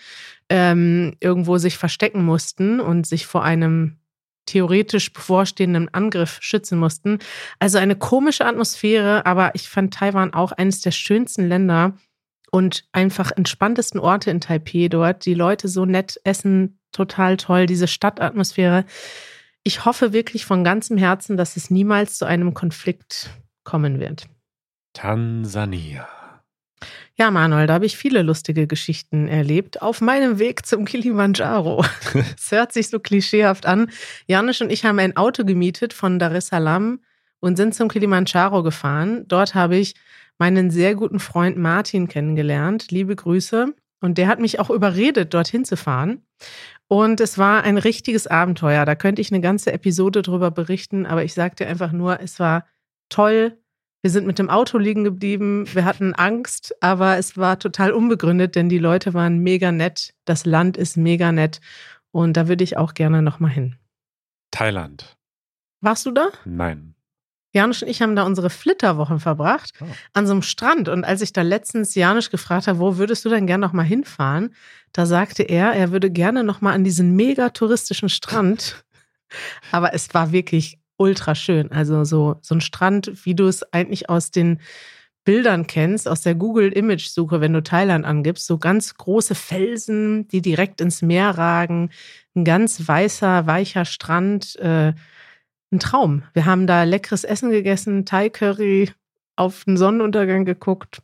[0.48, 3.98] ähm, irgendwo sich verstecken mussten und sich vor einem
[4.46, 7.18] theoretisch bevorstehenden Angriff schützen mussten.
[7.58, 11.94] Also eine komische Atmosphäre, aber ich fand Taiwan auch eines der schönsten Länder
[12.50, 15.26] und einfach entspanntesten Orte in Taipei dort.
[15.26, 18.86] Die Leute so nett essen, total toll, diese Stadtatmosphäre
[19.68, 23.28] ich hoffe wirklich von ganzem Herzen, dass es niemals zu einem Konflikt
[23.64, 24.26] kommen wird.
[24.94, 26.08] Tansania.
[27.16, 29.82] Ja, Manuel, da habe ich viele lustige Geschichten erlebt.
[29.82, 31.84] Auf meinem Weg zum Kilimanjaro.
[32.38, 33.90] Es hört sich so klischeehaft an.
[34.26, 37.00] Janusz und ich haben ein Auto gemietet von Dar es Salaam
[37.40, 39.28] und sind zum Kilimanjaro gefahren.
[39.28, 39.96] Dort habe ich
[40.38, 42.90] meinen sehr guten Freund Martin kennengelernt.
[42.90, 43.74] Liebe Grüße.
[44.00, 46.22] Und der hat mich auch überredet, dorthin zu fahren.
[46.88, 48.86] Und es war ein richtiges Abenteuer.
[48.86, 52.66] Da könnte ich eine ganze Episode drüber berichten, aber ich sagte einfach nur, es war
[53.10, 53.58] toll.
[54.00, 55.66] Wir sind mit dem Auto liegen geblieben.
[55.72, 60.14] Wir hatten Angst, aber es war total unbegründet, denn die Leute waren mega nett.
[60.24, 61.60] Das Land ist mega nett.
[62.10, 63.76] Und da würde ich auch gerne nochmal hin.
[64.50, 65.16] Thailand.
[65.80, 66.30] Warst du da?
[66.44, 66.94] Nein.
[67.52, 69.86] Janusz und ich haben da unsere Flitterwochen verbracht oh.
[70.12, 70.88] an so einem Strand.
[70.88, 73.84] Und als ich da letztens Janusz gefragt habe, wo würdest du denn gerne noch mal
[73.84, 74.54] hinfahren,
[74.92, 78.84] da sagte er, er würde gerne noch mal an diesen mega touristischen Strand
[79.72, 81.70] Aber es war wirklich ultra schön.
[81.72, 84.60] Also so, so ein Strand, wie du es eigentlich aus den
[85.24, 90.80] Bildern kennst, aus der Google-Image-Suche, wenn du Thailand angibst, so ganz große Felsen, die direkt
[90.80, 91.90] ins Meer ragen,
[92.34, 94.94] ein ganz weißer, weicher Strand, äh,
[95.72, 96.22] ein Traum.
[96.32, 98.90] Wir haben da leckeres Essen gegessen, Thai-Curry,
[99.36, 101.02] auf den Sonnenuntergang geguckt.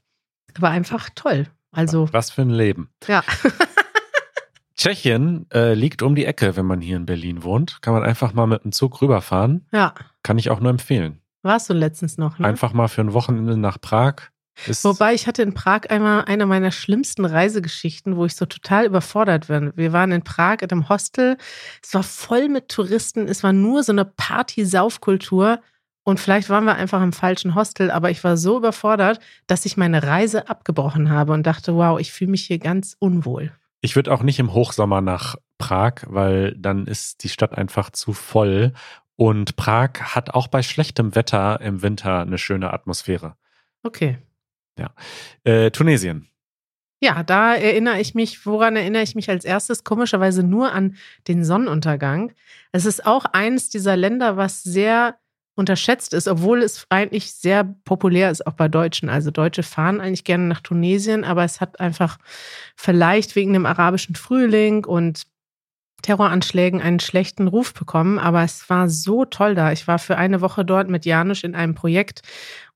[0.59, 1.46] War einfach toll.
[1.72, 2.09] Also.
[2.12, 2.90] Was für ein Leben.
[3.07, 3.22] Ja.
[4.77, 7.81] Tschechien äh, liegt um die Ecke, wenn man hier in Berlin wohnt.
[7.81, 9.66] Kann man einfach mal mit dem Zug rüberfahren.
[9.72, 9.94] Ja.
[10.22, 11.20] Kann ich auch nur empfehlen.
[11.42, 12.38] Warst du letztens noch?
[12.38, 12.46] Ne?
[12.46, 14.14] Einfach mal für ein Wochenende nach Prag.
[14.67, 18.87] Ist Wobei ich hatte in Prag einmal eine meiner schlimmsten Reisegeschichten, wo ich so total
[18.87, 19.77] überfordert war.
[19.77, 21.37] Wir waren in Prag in einem Hostel.
[21.83, 23.29] Es war voll mit Touristen.
[23.29, 25.61] Es war nur so eine Party-Saufkultur.
[26.05, 29.79] Und vielleicht waren wir einfach im falschen Hostel, aber ich war so überfordert, dass ich
[29.79, 33.53] meine Reise abgebrochen habe und dachte, wow, ich fühle mich hier ganz unwohl.
[33.81, 38.12] Ich würde auch nicht im Hochsommer nach Prag, weil dann ist die Stadt einfach zu
[38.12, 38.73] voll.
[39.17, 43.37] Und Prag hat auch bei schlechtem Wetter im Winter eine schöne Atmosphäre.
[43.83, 44.19] Okay.
[44.79, 44.91] Ja.
[45.45, 46.29] Äh, Tunesien.
[47.01, 49.85] Ja, da erinnere ich mich, woran erinnere ich mich als erstes?
[49.85, 50.97] Komischerweise nur an
[51.29, 52.33] den Sonnenuntergang.
[52.73, 55.19] Es ist auch eines dieser Länder, was sehr
[55.55, 59.09] unterschätzt ist, obwohl es eigentlich sehr populär ist, auch bei Deutschen.
[59.09, 62.19] Also Deutsche fahren eigentlich gerne nach Tunesien, aber es hat einfach
[62.75, 65.27] vielleicht wegen dem arabischen Frühling und
[66.05, 69.73] Terroranschlägen einen schlechten Ruf bekommen, aber es war so toll da.
[69.73, 72.21] Ich war für eine Woche dort mit Janusz in einem Projekt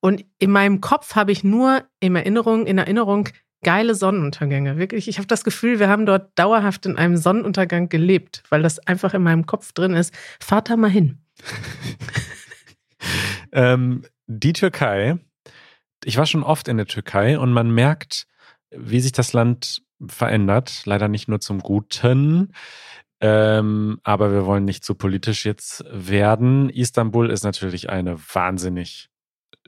[0.01, 3.29] und in meinem Kopf habe ich nur in Erinnerung, in Erinnerung
[3.63, 4.79] geile Sonnenuntergänge.
[4.79, 8.79] Wirklich, ich habe das Gefühl, wir haben dort dauerhaft in einem Sonnenuntergang gelebt, weil das
[8.87, 10.15] einfach in meinem Kopf drin ist.
[10.41, 11.19] Fahrt da mal hin.
[13.53, 15.19] ähm, die Türkei.
[16.05, 18.27] Ich war schon oft in der Türkei und man merkt,
[18.71, 20.83] wie sich das Land verändert.
[20.85, 22.53] Leider nicht nur zum Guten.
[23.21, 26.71] Ähm, aber wir wollen nicht zu politisch jetzt werden.
[26.71, 29.11] Istanbul ist natürlich eine wahnsinnig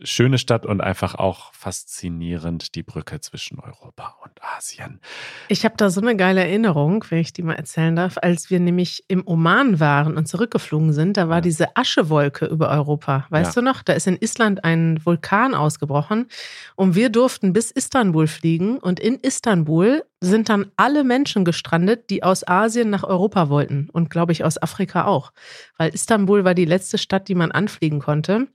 [0.02, 5.00] schöne Stadt und einfach auch faszinierend die Brücke zwischen Europa und Asien.
[5.48, 8.60] Ich habe da so eine geile Erinnerung, wenn ich die mal erzählen darf, als wir
[8.60, 11.42] nämlich im Oman waren und zurückgeflogen sind, da war ja.
[11.42, 13.26] diese Aschewolke über Europa.
[13.30, 13.62] Weißt ja.
[13.62, 13.82] du noch?
[13.82, 16.28] Da ist in Island ein Vulkan ausgebrochen
[16.76, 22.22] und wir durften bis Istanbul fliegen und in Istanbul sind dann alle Menschen gestrandet, die
[22.22, 25.32] aus Asien nach Europa wollten und glaube ich aus Afrika auch,
[25.78, 28.48] weil Istanbul war die letzte Stadt, die man anfliegen konnte.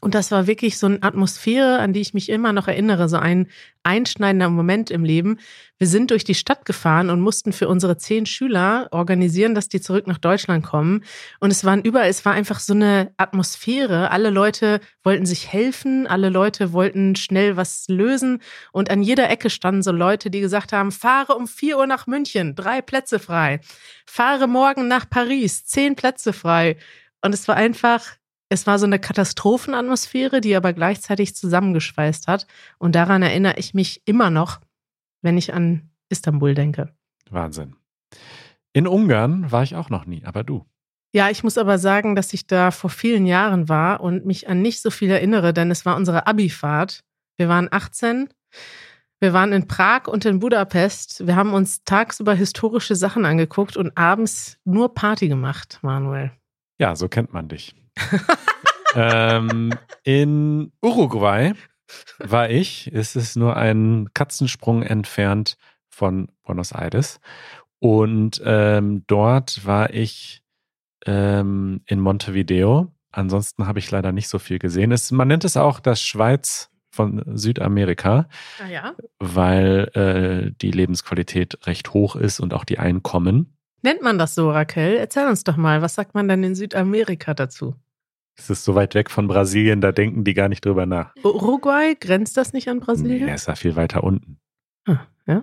[0.00, 3.16] Und das war wirklich so eine Atmosphäre, an die ich mich immer noch erinnere, so
[3.16, 3.48] ein
[3.82, 5.38] einschneidender Moment im Leben.
[5.78, 9.80] Wir sind durch die Stadt gefahren und mussten für unsere zehn Schüler organisieren, dass die
[9.80, 11.02] zurück nach Deutschland kommen.
[11.40, 14.12] Und es waren überall, es war einfach so eine Atmosphäre.
[14.12, 18.40] Alle Leute wollten sich helfen, alle Leute wollten schnell was lösen.
[18.70, 22.06] Und an jeder Ecke standen so Leute, die gesagt haben, fahre um vier Uhr nach
[22.06, 23.60] München, drei Plätze frei.
[24.06, 26.76] Fahre morgen nach Paris, zehn Plätze frei.
[27.20, 28.17] Und es war einfach
[28.48, 32.46] es war so eine Katastrophenatmosphäre, die aber gleichzeitig zusammengeschweißt hat.
[32.78, 34.60] Und daran erinnere ich mich immer noch,
[35.22, 36.94] wenn ich an Istanbul denke.
[37.30, 37.76] Wahnsinn.
[38.72, 40.64] In Ungarn war ich auch noch nie, aber du.
[41.12, 44.62] Ja, ich muss aber sagen, dass ich da vor vielen Jahren war und mich an
[44.62, 47.02] nicht so viel erinnere, denn es war unsere Abi-Fahrt.
[47.36, 48.28] Wir waren 18.
[49.20, 51.26] Wir waren in Prag und in Budapest.
[51.26, 56.30] Wir haben uns tagsüber historische Sachen angeguckt und abends nur Party gemacht, Manuel.
[56.78, 57.74] Ja, so kennt man dich.
[58.94, 61.52] ähm, in Uruguay
[62.18, 62.90] war ich.
[62.92, 65.56] Es ist nur ein Katzensprung entfernt
[65.88, 67.20] von Buenos Aires.
[67.80, 70.42] Und ähm, dort war ich
[71.06, 72.92] ähm, in Montevideo.
[73.10, 74.92] Ansonsten habe ich leider nicht so viel gesehen.
[74.92, 78.28] Es, man nennt es auch das Schweiz von Südamerika,
[78.62, 78.94] ah, ja?
[79.18, 83.56] weil äh, die Lebensqualität recht hoch ist und auch die Einkommen.
[83.82, 84.96] Nennt man das so, Raquel?
[84.96, 87.76] Erzähl uns doch mal, was sagt man denn in Südamerika dazu?
[88.38, 91.12] Es ist so weit weg von Brasilien, da denken die gar nicht drüber nach.
[91.24, 93.26] Uruguay, grenzt das nicht an Brasilien?
[93.26, 94.38] Nee, ist da viel weiter unten.
[94.86, 95.42] Ah, ja?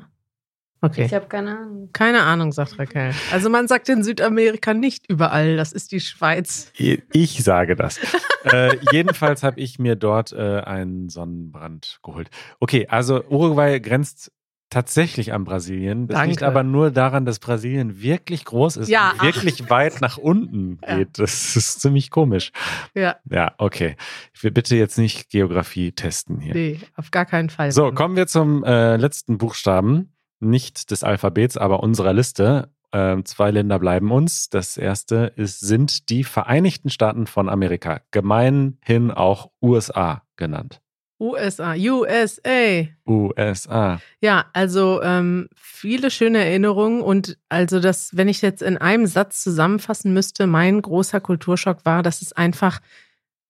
[0.81, 1.05] Okay.
[1.05, 1.89] Ich habe keine Ahnung.
[1.93, 3.11] Keine Ahnung, sagt Raquel.
[3.31, 6.71] Also man sagt in Südamerika nicht überall, das ist die Schweiz.
[6.77, 7.99] Ich sage das.
[8.43, 12.29] äh, jedenfalls habe ich mir dort äh, einen Sonnenbrand geholt.
[12.59, 14.31] Okay, also Uruguay grenzt
[14.69, 16.07] tatsächlich an Brasilien.
[16.07, 16.29] Das Danke.
[16.31, 19.11] liegt aber nur daran, dass Brasilien wirklich groß ist Ja.
[19.11, 20.97] und wirklich weit nach unten Ja.
[20.97, 21.19] geht.
[21.19, 22.51] Das ist ziemlich komisch.
[22.93, 23.95] Ja, Ja, okay.
[24.33, 26.53] Ich will bitte jetzt nicht Geografie testen hier.
[26.53, 27.71] nee, auf gar keinen Fall.
[27.71, 30.11] So, kommen wir zum äh, letzten Buchstaben.
[30.41, 32.69] Nicht des Alphabets, aber unserer Liste.
[32.91, 34.49] Ähm, zwei Länder bleiben uns.
[34.49, 40.81] Das erste ist, sind die Vereinigten Staaten von Amerika, gemeinhin auch USA genannt.
[41.19, 42.87] USA, USA.
[43.07, 44.01] USA.
[44.19, 49.41] Ja, also ähm, viele schöne Erinnerungen und also das, wenn ich jetzt in einem Satz
[49.41, 52.79] zusammenfassen müsste, mein großer Kulturschock war, dass es einfach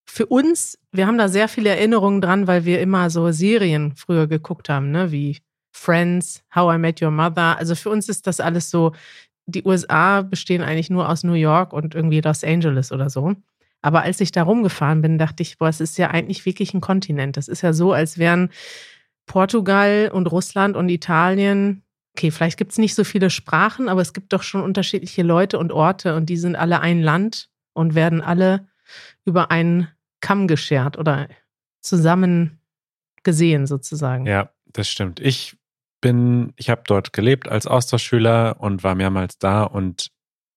[0.04, 4.28] für uns, wir haben da sehr viele Erinnerungen dran, weil wir immer so Serien früher
[4.28, 5.38] geguckt haben, ne, wie
[5.72, 7.58] Friends, How I Met Your Mother.
[7.58, 8.92] Also für uns ist das alles so,
[9.46, 13.34] die USA bestehen eigentlich nur aus New York und irgendwie Los Angeles oder so.
[13.86, 16.80] Aber als ich da rumgefahren bin, dachte ich, boah, es ist ja eigentlich wirklich ein
[16.80, 17.36] Kontinent.
[17.36, 18.50] Das ist ja so, als wären
[19.26, 21.84] Portugal und Russland und Italien.
[22.16, 25.56] Okay, vielleicht gibt es nicht so viele Sprachen, aber es gibt doch schon unterschiedliche Leute
[25.60, 28.66] und Orte und die sind alle ein Land und werden alle
[29.24, 29.86] über einen
[30.20, 31.28] Kamm geschert oder
[31.80, 32.58] zusammen
[33.22, 34.26] gesehen sozusagen.
[34.26, 35.20] Ja, das stimmt.
[35.20, 35.56] Ich
[36.00, 40.10] bin, ich habe dort gelebt als Austauschschüler und war mehrmals da und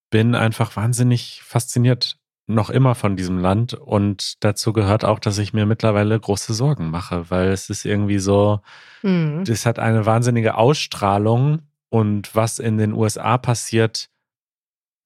[0.10, 2.19] bin einfach wahnsinnig fasziniert
[2.50, 6.90] noch immer von diesem Land und dazu gehört auch, dass ich mir mittlerweile große Sorgen
[6.90, 8.62] mache, weil es ist irgendwie so,
[9.04, 9.46] Mhm.
[9.46, 14.10] das hat eine wahnsinnige Ausstrahlung und was in den USA passiert,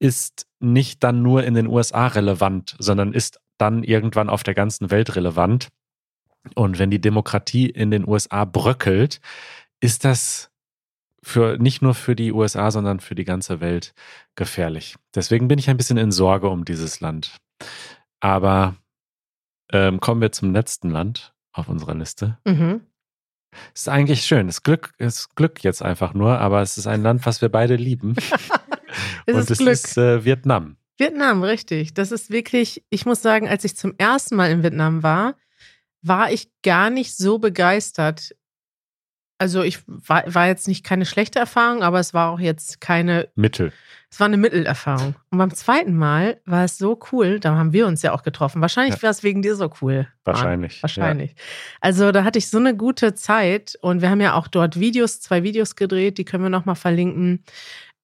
[0.00, 4.90] ist nicht dann nur in den USA relevant, sondern ist dann irgendwann auf der ganzen
[4.90, 5.68] Welt relevant.
[6.54, 9.20] Und wenn die Demokratie in den USA bröckelt,
[9.80, 10.50] ist das
[11.24, 13.94] für nicht nur für die USA, sondern für die ganze Welt
[14.36, 14.96] gefährlich.
[15.14, 17.36] Deswegen bin ich ein bisschen in Sorge um dieses Land.
[18.20, 18.76] Aber
[19.72, 22.38] ähm, kommen wir zum letzten Land auf unserer Liste.
[22.44, 22.82] Mhm.
[23.72, 24.48] Es ist eigentlich schön.
[24.48, 27.76] Das Glück ist Glück jetzt einfach nur, aber es ist ein Land, was wir beide
[27.76, 28.16] lieben.
[29.26, 29.72] Es Und ist es Glück.
[29.72, 30.76] ist äh, Vietnam.
[30.98, 31.94] Vietnam, richtig.
[31.94, 35.34] Das ist wirklich, ich muss sagen, als ich zum ersten Mal in Vietnam war,
[36.02, 38.36] war ich gar nicht so begeistert.
[39.44, 43.28] Also ich war, war jetzt nicht keine schlechte Erfahrung, aber es war auch jetzt keine,
[43.34, 43.74] Mittel.
[44.10, 45.16] es war eine Mittelerfahrung.
[45.30, 48.62] Und beim zweiten Mal war es so cool, da haben wir uns ja auch getroffen.
[48.62, 49.02] Wahrscheinlich Ja.
[49.02, 50.08] war es wegen dir so cool.
[50.24, 50.82] Wahrscheinlich.
[50.82, 51.34] Wahrscheinlich.
[51.82, 55.20] Also da hatte ich so eine gute Zeit und wir haben ja auch dort Videos,
[55.20, 57.44] zwei Videos gedreht, die können wir nochmal verlinken.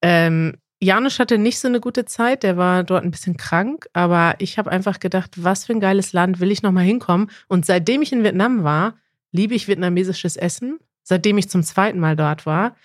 [0.02, 4.34] Ähm, Janusz hatte nicht so eine gute Zeit, der war dort ein bisschen krank, aber
[4.40, 7.30] ich habe einfach gedacht, was für ein geiles Land, will ich nochmal hinkommen.
[7.48, 8.96] Und seitdem ich in Vietnam war,
[9.32, 12.76] liebe ich vietnamesisches Essen, seitdem ich zum zweiten Mal dort war.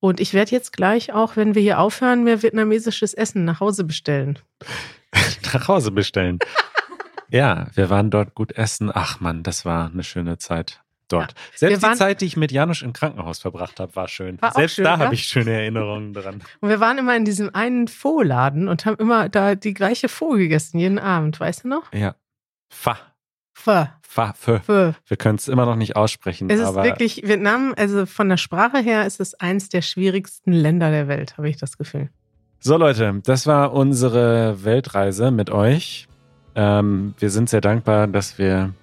[0.00, 3.84] Und ich werde jetzt gleich auch, wenn wir hier aufhören, mir vietnamesisches Essen nach Hause
[3.84, 4.38] bestellen.
[5.52, 6.38] Nach Hause bestellen.
[7.28, 8.90] ja, wir waren dort gut essen.
[8.92, 11.34] Ach man, das war eine schöne Zeit dort.
[11.54, 14.40] Selbst die waren- Zeit, die ich mit Janusz im Krankenhaus verbracht habe, war schön.
[14.40, 14.98] War Selbst schön, da ja?
[15.00, 16.42] habe ich schöne Erinnerungen dran.
[16.60, 20.30] Und wir waren immer in diesem einen Pho-Laden und haben immer da die gleiche Pho
[20.30, 21.92] gegessen, jeden Abend, weißt du noch?
[21.92, 22.14] Ja.
[22.70, 22.96] Fa.
[23.62, 23.86] Pho.
[24.00, 24.32] Fa.
[24.36, 24.58] Fö.
[24.58, 24.92] Pho.
[25.06, 26.50] Wir können es immer noch nicht aussprechen.
[26.50, 30.90] Es ist wirklich, Vietnam, also von der Sprache her ist es eins der schwierigsten Länder
[30.90, 32.10] der Welt, habe ich das Gefühl.
[32.58, 36.08] So Leute, das war unsere Weltreise mit euch.
[36.56, 38.74] Ähm, wir sind sehr dankbar, dass wir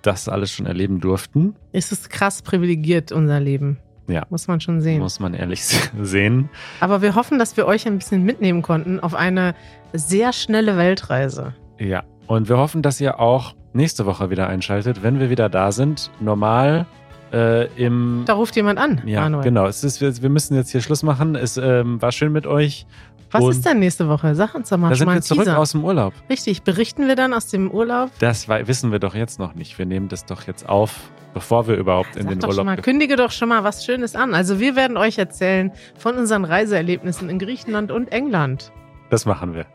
[0.00, 1.54] das alles schon erleben durften.
[1.72, 3.78] Es ist krass privilegiert, unser Leben.
[4.08, 4.24] Ja.
[4.30, 5.00] Muss man schon sehen.
[5.00, 5.62] Muss man ehrlich
[6.00, 6.48] sehen.
[6.80, 9.54] Aber wir hoffen, dass wir euch ein bisschen mitnehmen konnten auf eine
[9.92, 11.54] sehr schnelle Weltreise.
[11.78, 12.04] Ja.
[12.26, 16.10] Und wir hoffen, dass ihr auch nächste Woche wieder einschaltet, wenn wir wieder da sind.
[16.20, 16.86] Normal
[17.32, 18.22] äh, im.
[18.26, 19.44] Da ruft jemand an, ja, Manuel.
[19.44, 19.66] genau.
[19.66, 21.34] Es ist, wir wir müssen jetzt hier Schluss machen.
[21.34, 22.86] Es ähm, war schön mit euch.
[23.30, 24.36] Was Und ist denn nächste Woche?
[24.36, 25.58] Sag uns doch mal Da schon sind mal wir zurück Teaser.
[25.58, 26.14] aus dem Urlaub.
[26.30, 28.10] Richtig, berichten wir dann aus dem Urlaub?
[28.20, 29.76] Das wissen wir doch jetzt noch nicht.
[29.76, 32.76] Wir nehmen das doch jetzt auf, bevor wir überhaupt in Sag den doch schon Urlaub
[32.76, 34.34] mal, kündige doch schon mal was Schönes an.
[34.34, 38.70] Also wir werden euch erzählen von unseren Reiseerlebnissen in Griechenland und England.
[39.10, 39.66] Das machen wir.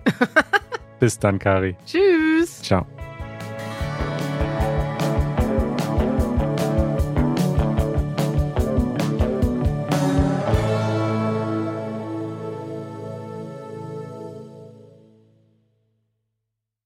[1.02, 1.76] Bis dann, Kari.
[1.86, 2.62] Tschüss.
[2.62, 2.86] Ciao.